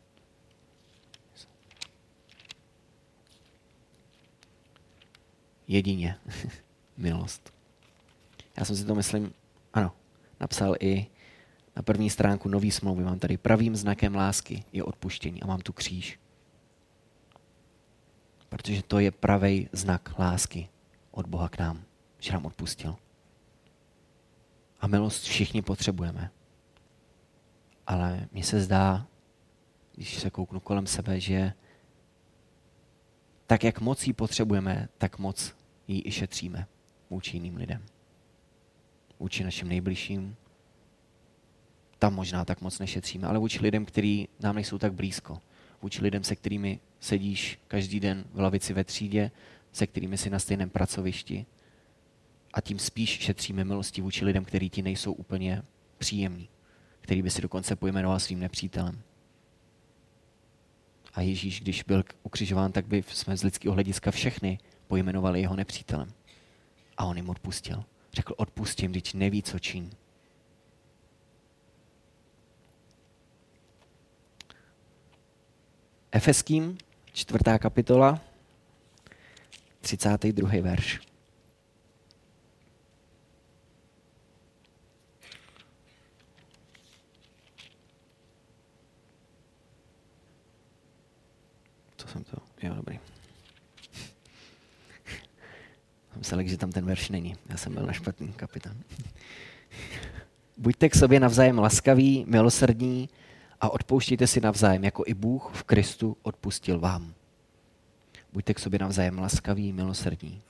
Jedině 5.74 6.16
milost. 6.98 7.54
Já 8.58 8.66
jsem 8.66 8.76
si 8.76 8.86
to, 8.86 8.96
myslím, 8.96 9.34
ano, 9.74 9.92
napsal 10.40 10.76
i 10.80 11.08
na 11.76 11.82
první 11.82 12.10
stránku 12.10 12.50
nový 12.50 12.72
smlouvy. 12.72 13.04
Mám 13.04 13.20
tady 13.20 13.38
pravým 13.38 13.76
znakem 13.76 14.16
lásky 14.16 14.64
je 14.72 14.84
odpuštění 14.84 15.44
a 15.44 15.48
mám 15.48 15.60
tu 15.60 15.74
kříž. 15.74 16.20
Protože 18.50 18.84
to 18.84 19.00
je 19.00 19.12
pravý 19.12 19.70
znak 19.72 20.20
lásky 20.20 20.70
od 21.12 21.28
Boha 21.28 21.50
k 21.50 21.60
nám, 21.60 21.84
že 22.20 22.34
nám 22.34 22.46
odpustil. 22.46 22.96
A 24.82 24.88
milost 24.88 25.24
všichni 25.24 25.62
potřebujeme. 25.62 26.32
Ale 27.88 28.28
mně 28.32 28.44
se 28.44 28.62
zdá, 28.62 29.08
když 29.96 30.20
se 30.20 30.30
kouknu 30.30 30.60
kolem 30.60 30.88
sebe, 30.88 31.20
že 31.20 31.54
tak, 33.48 33.64
jak 33.64 33.82
moc 33.82 34.08
ji 34.08 34.14
potřebujeme, 34.14 34.90
tak 34.98 35.20
moc 35.20 35.63
ji 35.88 36.02
i 36.06 36.12
šetříme 36.12 36.68
vůči 37.10 37.38
jiným 37.38 37.56
lidem. 37.56 37.86
Vůči 39.20 39.44
našim 39.44 39.68
nejbližším, 39.68 40.36
tam 42.00 42.16
možná 42.16 42.46
tak 42.46 42.62
moc 42.62 42.80
nešetříme, 42.80 43.28
ale 43.28 43.40
vůči 43.40 43.60
lidem, 43.62 43.86
kteří 43.86 44.28
nám 44.40 44.56
nejsou 44.56 44.78
tak 44.78 44.94
blízko. 44.94 45.42
Vůči 45.82 46.02
lidem, 46.02 46.24
se 46.24 46.36
kterými 46.36 46.80
sedíš 47.00 47.60
každý 47.68 48.00
den 48.00 48.26
v 48.34 48.40
lavici 48.40 48.74
ve 48.74 48.84
třídě, 48.84 49.32
se 49.72 49.88
kterými 49.88 50.18
si 50.18 50.30
na 50.30 50.40
stejném 50.40 50.70
pracovišti. 50.70 51.46
A 52.54 52.62
tím 52.62 52.80
spíš 52.80 53.10
šetříme 53.10 53.64
milosti 53.64 54.02
vůči 54.02 54.26
lidem, 54.26 54.46
kteří 54.46 54.70
ti 54.70 54.82
nejsou 54.82 55.14
úplně 55.14 55.64
příjemní, 55.98 56.50
který 57.02 57.22
by 57.22 57.30
si 57.30 57.42
dokonce 57.42 57.76
pojmenoval 57.76 58.20
svým 58.20 58.40
nepřítelem. 58.40 59.02
A 61.14 61.22
Ježíš, 61.22 61.62
když 61.62 61.84
byl 61.84 62.04
ukřižován, 62.24 62.72
tak 62.72 62.88
by 62.88 63.04
jsme 63.08 63.38
z 63.38 63.44
lidského 63.44 63.74
hlediska 63.74 64.12
všechny 64.12 64.60
pojmenovali 64.94 65.42
jeho 65.42 65.56
nepřítelem. 65.56 66.14
A 66.98 67.06
on 67.06 67.18
jim 67.18 67.30
odpustil. 67.30 67.84
Řekl, 68.14 68.34
odpustím, 68.38 68.92
když 68.92 69.14
neví, 69.14 69.44
co 69.44 69.60
činí. 69.60 69.92
Efeským, 76.12 76.78
čtvrtá 77.14 77.60
kapitola, 77.60 78.22
32. 79.82 80.62
verš. 80.62 81.00
Co 91.98 92.08
jsem 92.08 92.24
to? 92.24 92.38
Jo, 92.62 92.74
dobrý. 92.74 93.03
Myslel, 96.24 96.48
že 96.48 96.58
tam 96.58 96.72
ten 96.72 96.86
verš 96.86 97.10
není. 97.10 97.36
Já 97.50 97.58
jsem 97.58 97.74
byl 97.74 97.86
na 97.86 97.94
špatný 97.94 98.34
kapitán. 98.34 98.78
Buďte 100.58 100.90
k 100.90 100.96
sobě 100.96 101.20
navzájem 101.20 101.60
laskaví, 101.60 102.26
milosrdní, 102.28 103.10
a 103.62 103.70
odpouštějte 103.70 104.28
si 104.28 104.42
navzájem, 104.42 104.84
jako 104.84 105.04
i 105.08 105.14
Bůh 105.14 105.52
v 105.54 105.64
Kristu 105.64 106.18
odpustil 106.22 106.80
vám. 106.80 107.14
Buďte 108.34 108.54
k 108.54 108.60
sobě 108.60 108.80
navzájem 108.80 109.20
laskaví, 109.20 109.74
milosrdní 109.74 110.42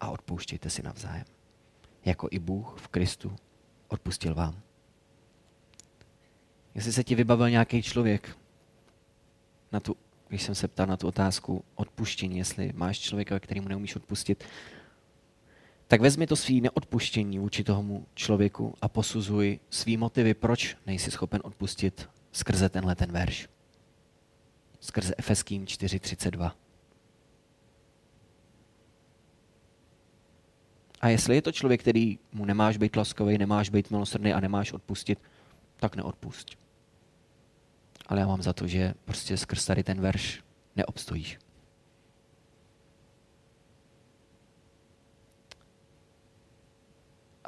a 0.00 0.10
odpouštějte 0.10 0.70
si 0.70 0.82
navzájem, 0.82 1.24
jako 2.04 2.28
i 2.30 2.38
Bůh 2.38 2.74
v 2.78 2.88
Kristu 2.88 3.36
odpustil 3.88 4.34
vám. 4.34 4.60
Jestli 6.74 6.92
se 6.92 7.04
ti 7.04 7.14
vybavil 7.14 7.50
nějaký 7.50 7.82
člověk, 7.82 8.36
na 9.72 9.80
tu, 9.80 9.96
když 10.28 10.42
jsem 10.42 10.54
se 10.54 10.68
ptal 10.68 10.86
na 10.86 10.96
tu 10.96 11.08
otázku 11.08 11.64
odpuštění, 11.74 12.38
jestli 12.38 12.72
máš 12.74 12.98
člověka, 12.98 13.40
kterýmu 13.40 13.68
neumíš 13.68 13.96
odpustit, 13.96 14.44
tak 15.90 16.00
vezmi 16.00 16.26
to 16.26 16.36
svý 16.36 16.60
neodpuštění 16.60 17.38
vůči 17.38 17.64
tomu 17.64 18.06
člověku 18.14 18.74
a 18.80 18.88
posuzuj 18.88 19.60
svý 19.70 19.96
motivy, 19.96 20.34
proč 20.34 20.76
nejsi 20.86 21.10
schopen 21.10 21.40
odpustit 21.44 22.08
skrze 22.32 22.68
tenhle 22.68 22.94
ten 22.94 23.12
verš. 23.12 23.48
Skrze 24.80 25.14
Efeským 25.18 25.64
4.32. 25.64 26.52
A 31.00 31.08
jestli 31.08 31.34
je 31.34 31.42
to 31.42 31.52
člověk, 31.52 31.80
který 31.80 32.18
mu 32.32 32.44
nemáš 32.44 32.76
být 32.76 32.96
laskavý, 32.96 33.38
nemáš 33.38 33.68
být 33.68 33.90
milosrdný 33.90 34.32
a 34.32 34.40
nemáš 34.40 34.72
odpustit, 34.72 35.18
tak 35.76 35.96
neodpust. 35.96 36.50
Ale 38.06 38.20
já 38.20 38.26
mám 38.26 38.42
za 38.42 38.52
to, 38.52 38.66
že 38.66 38.94
prostě 39.04 39.36
skrz 39.36 39.66
tady 39.66 39.82
ten 39.82 40.00
verš 40.00 40.42
neobstojíš. 40.76 41.38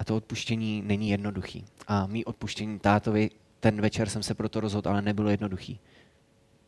A 0.02 0.04
to 0.04 0.16
odpuštění 0.16 0.82
není 0.82 1.10
jednoduchý. 1.10 1.64
A 1.86 2.06
mý 2.06 2.24
odpuštění 2.24 2.78
tátovi 2.78 3.30
ten 3.60 3.80
večer 3.80 4.08
jsem 4.08 4.22
se 4.22 4.34
proto 4.34 4.60
rozhodl, 4.60 4.88
ale 4.88 5.02
nebylo 5.02 5.30
jednoduchý. 5.30 5.80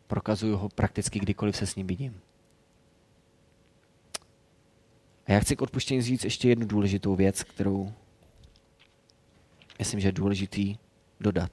Prokazuju 0.07 0.57
ho 0.57 0.69
prakticky 0.69 1.19
kdykoliv 1.19 1.57
se 1.57 1.67
s 1.67 1.77
ním 1.77 1.87
vidím. 1.87 2.21
A 5.27 5.33
já 5.33 5.41
chci 5.41 5.57
k 5.57 5.63
odpuštění 5.63 6.03
říct 6.03 6.25
ještě 6.25 6.49
jednu 6.49 6.67
důležitou 6.67 7.17
věc, 7.17 7.43
kterou 7.43 7.93
myslím, 9.79 10.01
že 10.01 10.09
je 10.09 10.13
důležitý 10.13 10.77
dodat. 11.21 11.51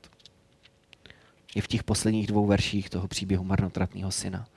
Je 1.55 1.61
v 1.61 1.67
těch 1.67 1.83
posledních 1.83 2.27
dvou 2.27 2.45
verších 2.45 2.89
toho 2.89 3.07
příběhu 3.07 3.43
marnotratného 3.43 4.11
syna. 4.11 4.47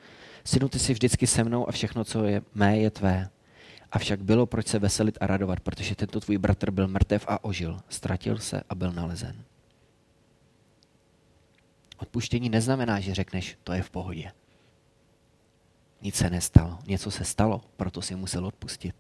Synu, 0.44 0.68
ty 0.68 0.78
jsi 0.78 0.92
vždycky 0.92 1.26
se 1.26 1.44
mnou 1.44 1.68
a 1.68 1.72
všechno, 1.72 2.04
co 2.04 2.24
je 2.24 2.42
mé, 2.54 2.78
je 2.78 2.90
tvé. 2.90 3.30
Avšak 3.94 4.22
bylo 4.22 4.46
proč 4.46 4.66
se 4.66 4.78
veselit 4.78 5.18
a 5.20 5.26
radovat, 5.26 5.61
protože 5.61 5.94
tento 5.94 6.20
tvůj 6.20 6.38
bratr 6.38 6.70
byl 6.70 6.88
mrtev 6.88 7.24
a 7.28 7.44
ožil, 7.44 7.80
ztratil 7.88 8.38
se 8.38 8.62
a 8.68 8.74
byl 8.74 8.92
nalezen. 8.92 9.44
Odpuštění 11.96 12.48
neznamená, 12.48 13.00
že 13.00 13.14
řekneš, 13.14 13.59
to 13.64 13.72
je 13.72 13.83
v 13.83 13.90
pohodě. 13.90 14.33
Nic 16.02 16.14
se 16.14 16.30
nestalo, 16.30 16.78
něco 16.87 17.11
se 17.11 17.24
stalo, 17.24 17.62
proto 17.76 18.02
si 18.02 18.16
musel 18.16 18.46
odpustit. 18.46 18.94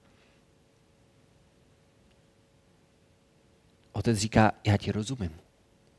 Otec 3.92 4.18
říká, 4.18 4.52
já 4.64 4.76
ti 4.76 4.92
rozumím, 4.92 5.40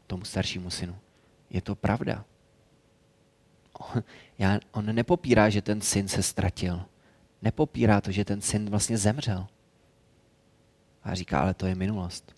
tomu 0.07 0.25
staršímu 0.25 0.69
synu. 0.69 0.97
Je 1.49 1.61
to 1.61 1.75
pravda. 1.75 2.25
Já, 4.37 4.59
on 4.71 4.95
nepopírá, 4.95 5.49
že 5.49 5.61
ten 5.61 5.81
syn 5.81 6.07
se 6.07 6.23
ztratil. 6.23 6.85
Nepopírá 7.45 8.01
to, 8.01 8.11
že 8.11 8.25
ten 8.25 8.41
syn 8.41 8.69
vlastně 8.69 8.97
zemřel. 8.97 9.47
A 11.03 11.15
říká, 11.15 11.41
ale 11.41 11.53
to 11.53 11.65
je 11.65 11.75
minulost. 11.75 12.35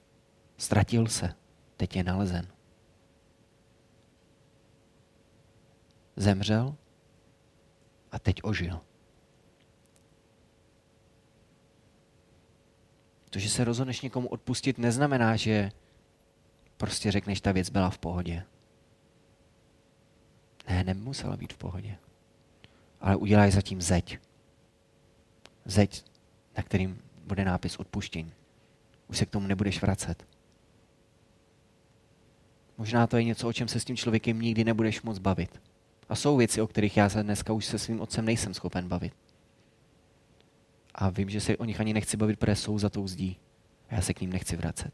Ztratil 0.58 1.08
se, 1.08 1.34
teď 1.78 1.96
je 1.96 2.04
nalezen. 2.04 2.48
zemřel 6.18 6.76
a 8.12 8.20
teď 8.20 8.44
ožil. 8.44 8.82
To, 13.30 13.40
že 13.40 13.50
se 13.50 13.64
rozhodneš 13.64 14.02
někomu 14.02 14.28
odpustit, 14.28 14.78
neznamená, 14.78 15.36
že 15.36 15.72
prostě 16.78 17.12
řekneš, 17.12 17.42
ta 17.42 17.52
věc 17.52 17.70
byla 17.70 17.90
v 17.90 17.98
pohodě. 17.98 18.44
Ne, 20.70 20.84
nemusela 20.84 21.38
být 21.38 21.54
v 21.54 21.58
pohodě. 21.58 21.98
Ale 23.02 23.16
udělaj 23.16 23.52
zatím 23.52 23.82
zeď. 23.82 24.20
Zeď, 25.68 26.04
na 26.58 26.64
kterým 26.64 27.02
bude 27.26 27.46
nápis 27.46 27.78
odpuštění. 27.78 28.32
Už 29.08 29.18
se 29.18 29.26
k 29.26 29.30
tomu 29.30 29.48
nebudeš 29.48 29.82
vracet. 29.82 30.28
Možná 32.78 33.08
to 33.08 33.18
je 33.18 33.24
něco, 33.24 33.48
o 33.48 33.54
čem 33.54 33.68
se 33.68 33.80
s 33.80 33.86
tím 33.86 33.98
člověkem 33.98 34.42
nikdy 34.42 34.64
nebudeš 34.64 35.02
moc 35.02 35.20
bavit. 35.20 35.62
A 36.10 36.16
jsou 36.16 36.38
věci, 36.38 36.62
o 36.62 36.68
kterých 36.68 36.98
já 36.98 37.10
se 37.10 37.24
dneska 37.24 37.54
už 37.54 37.66
se 37.66 37.80
svým 37.80 38.02
otcem 38.02 38.26
nejsem 38.26 38.54
schopen 38.54 38.88
bavit. 38.88 39.14
A 40.96 41.10
vím, 41.10 41.30
že 41.30 41.42
se 41.42 41.58
o 41.58 41.66
nich 41.66 41.80
ani 41.80 41.94
nechci 41.94 42.18
bavit, 42.18 42.40
protože 42.40 42.56
jsou 42.56 42.80
za 42.80 42.90
tou 42.90 43.08
zdí. 43.08 43.38
A 43.90 43.96
já 43.96 44.02
se 44.02 44.14
k 44.14 44.22
ním 44.22 44.34
nechci 44.34 44.56
vracet. 44.56 44.94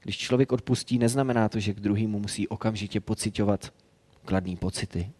Když 0.00 0.18
člověk 0.18 0.52
odpustí, 0.52 0.98
neznamená 0.98 1.48
to, 1.48 1.60
že 1.60 1.74
k 1.74 1.80
druhému 1.80 2.18
musí 2.18 2.48
okamžitě 2.48 3.00
pocitovat 3.00 3.72
kladný 4.24 4.56
pocity. 4.56 5.12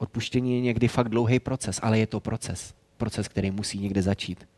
Odpuštění 0.00 0.54
je 0.54 0.60
někdy 0.60 0.88
fakt 0.88 1.08
dlouhý 1.08 1.40
proces, 1.40 1.80
ale 1.82 1.98
je 1.98 2.06
to 2.06 2.20
proces. 2.20 2.74
Proces, 2.96 3.28
který 3.28 3.50
musí 3.50 3.78
někde 3.78 4.02
začít. 4.02 4.48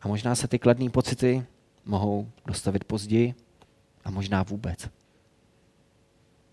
A 0.00 0.08
možná 0.08 0.34
se 0.34 0.48
ty 0.48 0.58
kladné 0.58 0.90
pocity 0.90 1.46
mohou 1.84 2.30
dostavit 2.46 2.84
později, 2.84 3.34
a 4.04 4.10
možná 4.10 4.42
vůbec. 4.42 4.84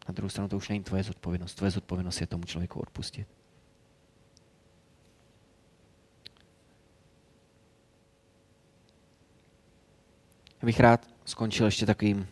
Na 0.07 0.13
druhou 0.13 0.29
stranu 0.29 0.49
to 0.49 0.57
už 0.57 0.69
není 0.69 0.83
tvoje 0.83 1.03
zodpovědnost. 1.03 1.55
Tvoje 1.55 1.71
zodpovědnost 1.71 2.21
je 2.21 2.27
tomu 2.27 2.43
člověku 2.43 2.79
odpustit. 2.79 3.27
Já 10.61 10.65
bych 10.65 10.79
rád 10.79 11.09
skončil 11.25 11.65
ještě 11.65 11.85
takovým 11.85 12.27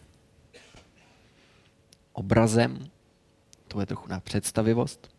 obrazem. 2.13 2.91
To 3.72 3.80
je 3.80 3.86
trochu 3.86 4.08
na 4.08 4.20
představivost. 4.20 5.16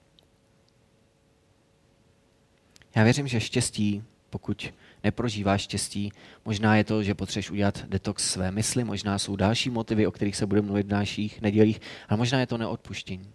Já 2.95 3.05
věřím, 3.05 3.29
že 3.29 3.41
štěstí, 3.41 4.05
pokud 4.31 4.75
neprožíváš 5.05 5.63
štěstí, 5.63 6.13
možná 6.45 6.77
je 6.77 6.85
to, 6.85 7.03
že 7.03 7.15
potřebuješ 7.15 7.51
udělat 7.51 7.85
detox 7.85 8.31
své 8.31 8.51
mysli, 8.51 8.85
možná 8.85 9.19
jsou 9.19 9.37
další 9.37 9.71
motivy, 9.71 10.07
o 10.07 10.11
kterých 10.11 10.37
se 10.37 10.47
budeme 10.47 10.67
mluvit 10.67 10.87
v 10.87 10.91
dalších 10.91 11.41
nedělích, 11.41 11.81
ale 12.09 12.19
možná 12.19 12.41
je 12.41 12.47
to 12.47 12.59
neodpuštění. 12.59 13.33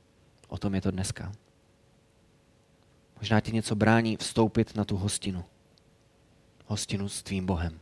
O 0.47 0.57
tom 0.57 0.75
je 0.75 0.81
to 0.81 0.91
dneska. 0.91 1.31
Možná 3.19 3.39
ti 3.39 3.51
něco 3.51 3.75
brání 3.75 4.17
vstoupit 4.17 4.75
na 4.75 4.85
tu 4.85 4.97
hostinu. 4.97 5.45
Hostinu 6.65 7.09
s 7.09 7.23
tvým 7.23 7.45
Bohem. 7.45 7.79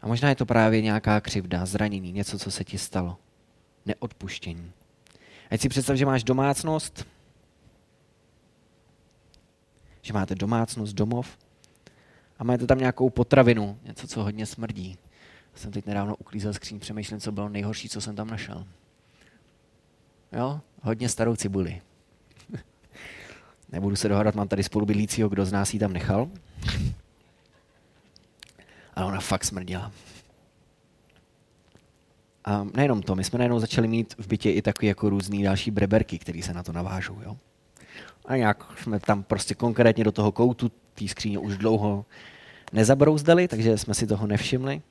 A 0.00 0.06
možná 0.06 0.28
je 0.28 0.34
to 0.34 0.46
právě 0.46 0.82
nějaká 0.82 1.20
křivda, 1.20 1.66
zranění, 1.66 2.12
něco, 2.12 2.38
co 2.38 2.50
se 2.50 2.64
ti 2.64 2.78
stalo. 2.78 3.18
Neodpuštění. 3.86 4.72
Ať 5.50 5.60
si 5.60 5.68
představ, 5.68 5.96
že 5.96 6.06
máš 6.06 6.24
domácnost, 6.24 7.06
že 10.02 10.12
máte 10.12 10.34
domácnost, 10.34 10.94
domov 10.94 11.38
a 12.38 12.44
máte 12.44 12.66
tam 12.66 12.78
nějakou 12.78 13.10
potravinu, 13.10 13.78
něco, 13.82 14.06
co 14.08 14.22
hodně 14.22 14.46
smrdí. 14.46 14.98
Já 15.52 15.58
jsem 15.58 15.72
teď 15.72 15.86
nedávno 15.86 16.16
uklízel 16.16 16.52
skříň, 16.52 16.80
přemýšlím, 16.80 17.20
co 17.20 17.32
bylo 17.32 17.48
nejhorší, 17.48 17.88
co 17.88 18.00
jsem 18.00 18.16
tam 18.16 18.30
našel. 18.30 18.66
Jo, 20.32 20.60
hodně 20.82 21.08
starou 21.08 21.36
cibuli. 21.36 21.82
Nebudu 23.72 23.96
se 23.96 24.08
dohadat, 24.08 24.34
mám 24.34 24.48
tady 24.48 24.62
spolubydlícího, 24.62 25.28
kdo 25.28 25.46
z 25.46 25.52
nás 25.52 25.74
ji 25.74 25.80
tam 25.80 25.92
nechal. 25.92 26.28
Ale 28.94 29.06
ona 29.06 29.20
fakt 29.20 29.44
smrdila. 29.44 29.92
A 32.44 32.66
nejenom 32.74 33.02
to, 33.02 33.14
my 33.14 33.24
jsme 33.24 33.38
najednou 33.38 33.60
začali 33.60 33.88
mít 33.88 34.14
v 34.18 34.26
bytě 34.26 34.52
i 34.52 34.62
takové 34.62 34.86
jako 34.86 35.10
různý 35.10 35.42
další 35.42 35.70
breberky, 35.70 36.18
které 36.18 36.42
se 36.42 36.54
na 36.54 36.62
to 36.62 36.72
navážou. 36.72 37.20
Jo? 37.22 37.36
A 38.24 38.36
nějak 38.36 38.78
jsme 38.78 39.00
tam 39.00 39.22
prostě 39.22 39.54
konkrétně 39.54 40.04
do 40.04 40.12
toho 40.12 40.32
koutu 40.32 40.70
té 40.94 41.08
skříně 41.08 41.38
už 41.38 41.58
dlouho 41.58 42.04
nezabrouzdali, 42.72 43.48
takže 43.48 43.78
jsme 43.78 43.94
si 43.94 44.06
toho 44.06 44.26
nevšimli. 44.26 44.82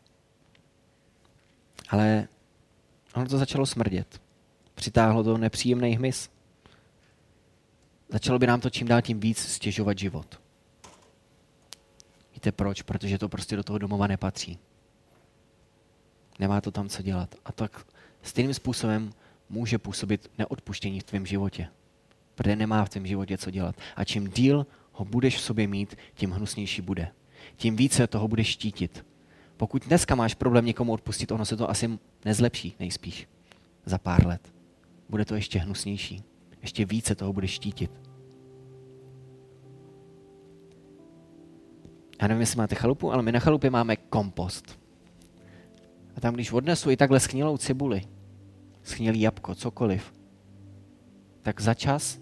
Ale 1.90 2.28
ono 3.16 3.26
to 3.26 3.38
začalo 3.38 3.66
smrdět. 3.66 4.22
Přitáhlo 4.76 5.24
to 5.24 5.38
nepříjemný 5.38 5.96
hmyz. 5.96 6.30
Začalo 8.10 8.40
by 8.40 8.48
nám 8.48 8.62
to 8.62 8.70
čím 8.70 8.88
dál 8.88 9.02
tím 9.02 9.20
víc 9.20 9.38
stěžovat 9.38 9.98
život. 9.98 10.42
Víte 12.34 12.52
proč? 12.52 12.82
Protože 12.82 13.18
to 13.18 13.30
prostě 13.30 13.56
do 13.56 13.64
toho 13.64 13.80
domova 13.80 14.08
nepatří. 14.08 14.60
Nemá 16.42 16.62
to 16.62 16.72
tam 16.72 16.90
co 16.90 17.02
dělat. 17.02 17.36
A 17.46 17.52
tak 17.52 17.86
stejným 18.22 18.54
způsobem 18.54 19.14
může 19.50 19.78
působit 19.78 20.32
neodpuštění 20.38 21.00
v 21.00 21.04
tvém 21.04 21.26
životě 21.26 21.68
protože 22.36 22.56
nemá 22.56 22.86
v 22.86 22.90
tom 22.90 23.08
životě 23.08 23.38
co 23.38 23.52
dělat. 23.52 23.76
A 23.96 24.04
čím 24.04 24.28
díl 24.28 24.68
ho 24.92 25.06
budeš 25.06 25.38
v 25.38 25.42
sobě 25.42 25.68
mít, 25.68 25.96
tím 26.14 26.32
hnusnější 26.32 26.82
bude. 26.82 27.12
Tím 27.56 27.76
více 27.76 28.08
toho 28.08 28.28
budeš 28.28 28.48
štítit. 28.48 29.06
Pokud 29.58 29.86
dneska 29.86 30.16
máš 30.16 30.34
problém 30.34 30.66
někomu 30.66 30.92
odpustit, 30.92 31.32
ono 31.32 31.46
se 31.46 31.58
to 31.58 31.70
asi 31.70 32.00
nezlepší 32.26 32.76
nejspíš 32.80 33.28
za 33.86 33.98
pár 33.98 34.28
let. 34.28 34.54
Bude 35.10 35.26
to 35.26 35.36
ještě 35.36 35.60
hnusnější. 35.60 36.24
Ještě 36.62 36.86
více 36.86 37.16
toho 37.16 37.34
budeš 37.34 37.52
štítit. 37.52 37.92
Já 42.22 42.28
nevím, 42.28 42.42
jestli 42.42 42.58
máte 42.58 42.76
chalupu, 42.76 43.12
ale 43.12 43.24
my 43.24 43.32
na 43.32 43.40
chalupě 43.40 43.70
máme 43.70 43.96
kompost. 43.96 44.81
Tam, 46.22 46.34
když 46.34 46.52
odnesu 46.52 46.92
i 46.92 46.98
takhle 46.98 47.20
schnilou 47.20 47.58
cibuli, 47.58 48.02
schnilý 48.84 49.22
jabko, 49.22 49.56
cokoliv, 49.56 50.14
tak 51.42 51.62
za 51.62 51.74
čas 51.74 52.20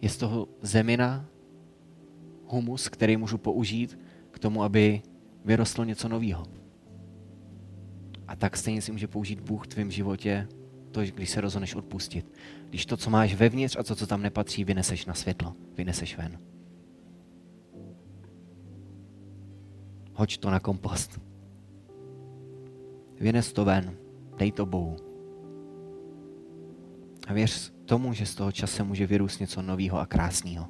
je 0.00 0.08
z 0.08 0.16
toho 0.16 0.48
zemina, 0.62 1.24
humus, 2.46 2.88
který 2.88 3.16
můžu 3.16 3.38
použít 3.38 3.98
k 4.30 4.38
tomu, 4.38 4.62
aby 4.62 5.02
vyrostlo 5.44 5.84
něco 5.84 6.08
nového. 6.08 6.46
A 8.28 8.36
tak 8.36 8.56
stejně 8.56 8.82
si 8.82 8.92
může 8.92 9.08
použít 9.08 9.40
Bůh 9.40 9.64
v 9.64 9.68
tvém 9.68 9.90
životě, 9.90 10.48
to, 10.90 11.00
když 11.00 11.30
se 11.30 11.40
rozhodneš 11.40 11.74
odpustit. 11.74 12.32
Když 12.68 12.86
to, 12.86 12.96
co 12.96 13.10
máš 13.10 13.34
vevnitř 13.34 13.76
a 13.76 13.82
to, 13.82 13.94
co 13.94 14.06
tam 14.06 14.22
nepatří, 14.22 14.64
vyneseš 14.64 15.06
na 15.06 15.14
světlo, 15.14 15.54
vyneseš 15.76 16.16
ven. 16.16 16.38
Hoď 20.14 20.38
to 20.38 20.50
na 20.50 20.60
kompost. 20.60 21.31
Vynes 23.20 23.52
to 23.52 23.64
ven, 23.64 23.96
dej 24.36 24.52
to 24.52 24.66
Bohu. 24.66 24.96
A 27.28 27.32
věř 27.32 27.72
tomu, 27.84 28.12
že 28.12 28.26
z 28.26 28.34
toho 28.34 28.52
čase 28.52 28.82
může 28.82 29.06
vyrůst 29.06 29.40
něco 29.40 29.62
nového 29.62 29.98
a 29.98 30.06
krásného. 30.06 30.66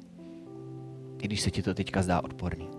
I 1.21 1.25
když 1.27 1.41
se 1.41 1.51
ti 1.51 1.61
to 1.61 1.73
teďka 1.73 2.01
zdá 2.01 2.23
odporný. 2.23 2.69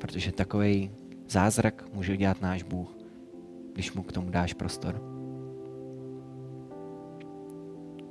Protože 0.00 0.32
takový 0.32 0.90
zázrak 1.28 1.84
může 1.92 2.12
udělat 2.12 2.40
náš 2.40 2.62
Bůh, 2.62 2.96
když 3.72 3.92
mu 3.92 4.02
k 4.02 4.12
tomu 4.12 4.30
dáš 4.30 4.54
prostor. 4.54 5.02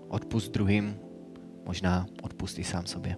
Odpust 0.08 0.52
druhým, 0.52 1.00
možná 1.65 2.06
odpust 2.22 2.60
i 2.60 2.63
sám 2.63 2.86
sobě. 2.86 3.18